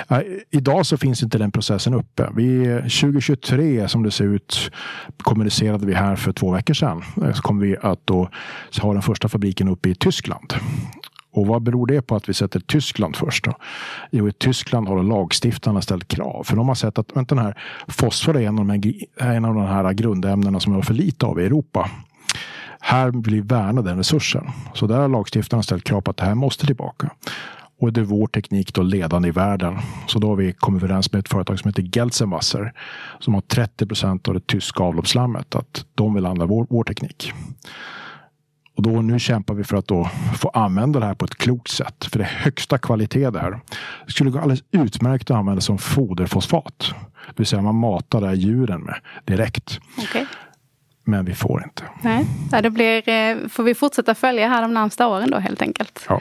då? 0.09 0.23
idag 0.51 0.87
så 0.87 0.97
finns 0.97 1.23
inte 1.23 1.39
den 1.39 1.53
processen 1.53 1.95
uppe. 1.95 2.29
Vi, 2.37 2.65
2023 2.83 3.89
som 3.89 4.03
det 4.03 4.11
ser 4.11 4.25
ut 4.25 4.71
kommunicerade 5.23 5.87
vi 5.87 5.95
här 5.95 6.17
för 6.17 6.33
två 6.33 6.53
veckor 6.53 6.75
sedan. 6.75 7.03
Så 7.35 7.43
kommer 7.43 7.67
vi 7.67 7.77
att 7.83 8.07
då 8.07 8.29
ha 8.83 8.93
den 8.93 9.03
första 9.03 9.29
fabriken 9.29 9.69
uppe 9.69 9.89
i 9.89 9.95
Tyskland. 9.95 10.55
Och 11.33 11.47
vad 11.47 11.63
beror 11.63 11.87
det 11.87 12.03
på 12.03 12.17
att 12.17 12.29
vi 12.29 12.35
sätter 12.35 12.61
Tyskland 12.61 13.17
först? 13.17 13.45
Då? 13.45 13.53
Jo, 14.11 14.29
i 14.29 14.33
Tyskland 14.33 14.89
har 14.89 15.03
lagstiftarna 15.03 15.83
ställt 15.83 16.09
krav. 16.09 16.45
För 16.45 16.57
de 16.57 16.69
har 16.69 16.75
sett 16.75 16.99
att 16.99 17.17
vänta, 17.17 17.35
den 17.35 17.45
här 17.45 17.59
fosfor 17.89 18.37
är 18.37 18.41
en 18.41 18.59
av 18.59 18.67
de 18.67 18.71
här, 18.71 19.35
en 19.37 19.45
av 19.45 19.55
de 19.55 19.67
här 19.67 19.93
grundämnena 19.93 20.61
som 20.61 20.73
vi 20.73 20.77
har 20.77 20.83
för 20.83 20.95
lite 20.95 21.27
av 21.27 21.41
i 21.41 21.45
Europa. 21.45 21.91
Här 22.85 23.11
vill 23.11 23.35
vi 23.35 23.41
värna 23.41 23.83
den 23.83 23.97
resursen. 23.97 24.47
Så 24.75 24.87
där 24.87 24.99
har 24.99 25.09
lagstiftarna 25.09 25.63
ställt 25.63 25.85
krav 25.85 26.01
på 26.01 26.11
att 26.11 26.17
det 26.17 26.25
här 26.25 26.35
måste 26.35 26.67
tillbaka. 26.67 27.11
Och 27.81 27.93
det 27.93 28.01
är 28.01 28.05
vår 28.05 28.27
teknik 28.27 28.75
då 28.75 28.83
ledande 28.83 29.29
i 29.29 29.31
världen. 29.31 29.79
Så 30.07 30.19
då 30.19 30.29
har 30.29 30.37
vi 30.37 30.53
kommit 30.53 30.83
överens 30.83 31.13
med 31.13 31.19
ett 31.19 31.29
företag 31.29 31.59
som 31.59 31.69
heter 31.69 31.83
Gelsenwasser 31.83 32.73
som 33.19 33.35
har 33.35 33.41
30 33.41 33.87
procent 33.87 34.29
av 34.29 34.35
det 34.35 34.47
tyska 34.47 34.83
avloppsslammet. 34.83 35.55
Att 35.55 35.85
de 35.95 36.15
vill 36.15 36.27
använda 36.27 36.47
vår, 36.47 36.67
vår 36.71 36.85
teknik. 36.85 37.33
Och 38.77 38.83
då, 38.83 38.91
nu 38.91 39.19
kämpar 39.19 39.55
vi 39.55 39.65
för 39.65 39.77
att 39.77 39.87
då 39.87 40.11
få 40.37 40.49
använda 40.49 41.01
det 41.01 41.07
här 41.07 41.15
på 41.15 41.25
ett 41.25 41.35
klokt 41.35 41.71
sätt. 41.71 42.05
För 42.05 42.19
det 42.19 42.25
är 42.25 42.29
högsta 42.29 42.79
kvalitet 42.79 43.31
det 43.31 43.41
här. 43.41 43.61
Det 44.07 44.13
skulle 44.13 44.31
gå 44.31 44.39
alldeles 44.39 44.65
utmärkt 44.71 45.31
att 45.31 45.37
använda 45.37 45.61
som 45.61 45.79
foderfosfat. 45.79 46.95
Det 47.27 47.39
vill 47.39 47.47
säga 47.47 47.63
man 47.63 47.75
matar 47.75 48.21
det 48.21 48.27
här 48.27 48.35
djuren 48.35 48.81
med 48.81 48.95
direkt. 49.25 49.81
Okay. 49.99 50.27
Men 51.05 51.25
vi 51.25 51.35
får 51.35 51.63
inte. 51.65 51.83
Nej, 52.03 52.27
det 52.63 52.71
blir, 52.71 53.09
eh, 53.09 53.49
får 53.49 53.63
vi 53.63 53.75
fortsätta 53.75 54.15
följa 54.15 54.49
här 54.49 54.63
de 54.63 54.75
närmsta 54.75 55.07
åren 55.09 55.31
då 55.31 55.39
helt 55.39 55.63
enkelt. 55.63 56.07
Ja. 56.09 56.21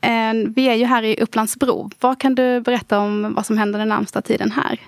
Eh, 0.00 0.34
vi 0.56 0.68
är 0.68 0.74
ju 0.74 0.84
här 0.84 1.02
i 1.02 1.16
Upplandsbro. 1.20 1.90
Vad 2.00 2.20
kan 2.20 2.34
du 2.34 2.60
berätta 2.60 2.98
om 2.98 3.34
vad 3.34 3.46
som 3.46 3.58
händer 3.58 3.78
den 3.78 3.88
närmsta 3.88 4.22
tiden 4.22 4.50
här? 4.50 4.80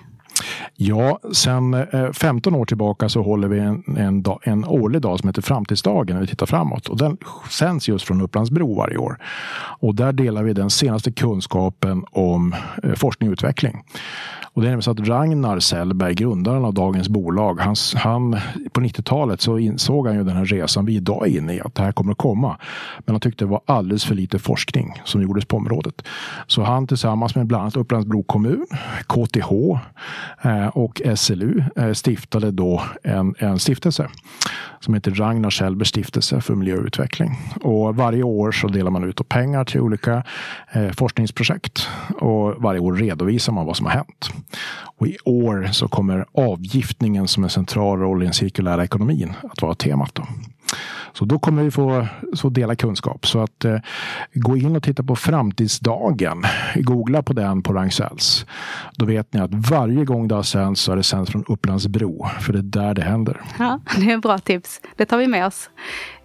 Ja, 0.75 1.19
sen 1.33 1.73
eh, 1.73 2.11
15 2.11 2.55
år 2.55 2.65
tillbaka 2.65 3.09
så 3.09 3.21
håller 3.21 3.47
vi 3.47 3.59
en, 3.59 3.83
en, 3.97 4.23
dag, 4.23 4.39
en 4.43 4.65
årlig 4.65 5.01
dag 5.01 5.19
som 5.19 5.29
heter 5.29 5.41
Framtidsdagen 5.41 6.15
när 6.15 6.21
vi 6.21 6.27
tittar 6.27 6.45
framåt. 6.45 6.87
Och 6.87 6.97
den 6.97 7.17
sänds 7.49 7.87
just 7.87 8.05
från 8.05 8.21
Upplandsbro 8.21 8.75
varje 8.75 8.97
år. 8.97 9.17
Och 9.79 9.95
där 9.95 10.13
delar 10.13 10.43
vi 10.43 10.53
den 10.53 10.69
senaste 10.69 11.11
kunskapen 11.11 12.05
om 12.11 12.55
eh, 12.83 12.93
forskning 12.93 13.29
och 13.29 13.33
utveckling. 13.33 13.83
Och 14.53 14.61
det 14.61 14.69
är 14.69 14.81
så 14.81 14.91
att 14.91 15.07
Ragnar 15.07 15.59
Sellberg, 15.59 16.13
grundaren 16.13 16.65
av 16.65 16.73
dagens 16.73 17.09
bolag, 17.09 17.59
han, 17.59 17.75
han, 17.95 18.39
på 18.71 18.81
90-talet 18.81 19.41
så 19.41 19.59
insåg 19.59 20.07
han 20.07 20.15
ju 20.15 20.23
den 20.23 20.37
här 20.37 20.45
resan 20.45 20.85
vi 20.85 20.95
idag 20.95 21.27
är 21.27 21.37
inne 21.37 21.53
i, 21.53 21.61
att 21.61 21.75
det 21.75 21.83
här 21.83 21.91
kommer 21.91 22.11
att 22.11 22.17
komma. 22.17 22.57
Men 23.05 23.13
han 23.13 23.21
tyckte 23.21 23.45
det 23.45 23.49
var 23.49 23.61
alldeles 23.65 24.05
för 24.05 24.15
lite 24.15 24.39
forskning 24.39 25.01
som 25.03 25.21
gjordes 25.21 25.45
på 25.45 25.57
området. 25.57 26.01
Så 26.47 26.63
han 26.63 26.87
tillsammans 26.87 27.35
med 27.35 27.47
bland 27.47 27.61
annat 27.61 27.77
Upplands-Bro 27.77 28.23
kommun, 28.23 28.65
KTH 29.07 29.51
Eh, 30.41 30.67
och 30.67 31.01
SLU 31.15 31.63
eh, 31.75 31.93
stiftade 31.93 32.51
då 32.51 32.81
en, 33.03 33.35
en 33.37 33.59
stiftelse 33.59 34.09
som 34.79 34.93
heter 34.93 35.11
Ragnar 35.11 35.49
Kjellbergs 35.49 35.89
stiftelse 35.89 36.41
för 36.41 36.55
miljöutveckling. 36.55 37.31
Och 37.61 37.95
varje 37.95 38.23
år 38.23 38.51
så 38.51 38.67
delar 38.67 38.91
man 38.91 39.03
ut 39.03 39.29
pengar 39.29 39.65
till 39.65 39.81
olika 39.81 40.23
eh, 40.71 40.91
forskningsprojekt 40.91 41.87
och 42.19 42.55
varje 42.57 42.79
år 42.79 42.93
redovisar 42.93 43.53
man 43.53 43.65
vad 43.65 43.77
som 43.77 43.85
har 43.85 43.93
hänt. 43.93 44.29
Och 44.97 45.07
i 45.07 45.17
år 45.25 45.69
så 45.71 45.87
kommer 45.87 46.25
avgiftningen 46.33 47.27
som 47.27 47.43
en 47.43 47.49
central 47.49 47.99
roll 47.99 48.21
i 48.21 48.25
den 48.25 48.33
cirkulära 48.33 48.83
ekonomin 48.83 49.33
att 49.51 49.61
vara 49.61 49.75
temat. 49.75 50.15
Då. 50.15 50.27
Så 51.13 51.25
då 51.25 51.39
kommer 51.39 51.63
vi 51.63 51.71
få 51.71 52.07
så 52.33 52.49
dela 52.49 52.75
kunskap. 52.75 53.27
Så 53.27 53.39
att 53.39 53.65
eh, 53.65 53.77
gå 54.33 54.57
in 54.57 54.75
och 54.75 54.83
titta 54.83 55.03
på 55.03 55.15
Framtidsdagen. 55.15 56.43
Googla 56.75 57.23
på 57.23 57.33
den 57.33 57.61
på 57.61 57.73
Ragn-Sells. 57.73 58.45
Då 58.95 59.05
vet 59.05 59.33
ni 59.33 59.39
att 59.39 59.53
varje 59.53 60.05
gång 60.05 60.27
det 60.27 60.35
har 60.35 60.43
sänds 60.43 60.81
så 60.81 60.91
är 60.91 60.95
det 60.95 61.03
sänds 61.03 61.31
från 61.31 61.45
Upplandsbro. 61.47 62.27
För 62.41 62.53
det 62.53 62.59
är 62.59 62.63
där 62.63 62.93
det 62.93 63.01
händer. 63.01 63.41
Ja, 63.59 63.79
det 63.97 64.11
är 64.11 64.17
bra 64.17 64.37
tips. 64.37 64.81
Det 64.95 65.05
tar 65.05 65.17
vi 65.17 65.27
med 65.27 65.45
oss. 65.45 65.69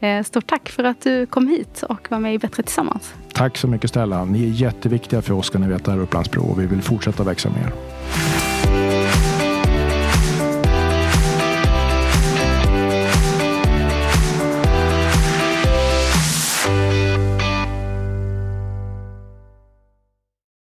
Eh, 0.01 0.23
stort 0.23 0.47
tack 0.47 0.69
för 0.69 0.85
att 0.85 1.03
du 1.03 1.27
kom 1.27 1.49
hit 1.49 1.83
och 1.89 2.11
var 2.11 2.19
med 2.19 2.35
i 2.35 2.39
Bättre 2.39 2.63
Tillsammans. 2.63 3.15
Tack 3.33 3.57
så 3.57 3.69
mycket 3.69 3.91
Stella. 3.91 4.25
Ni 4.25 4.45
är 4.45 4.53
jätteviktiga 4.53 5.23
för 5.23 5.35
oss 5.35 5.47
ska 5.47 5.59
ni 5.59 5.69
veta 5.69 5.91
här 5.91 5.99
Upplandsbro 5.99 6.43
och 6.43 6.61
vi 6.61 6.67
vill 6.67 6.83
fortsätta 6.83 7.23
växa 7.23 7.49
med 7.49 7.59
er. 7.59 7.73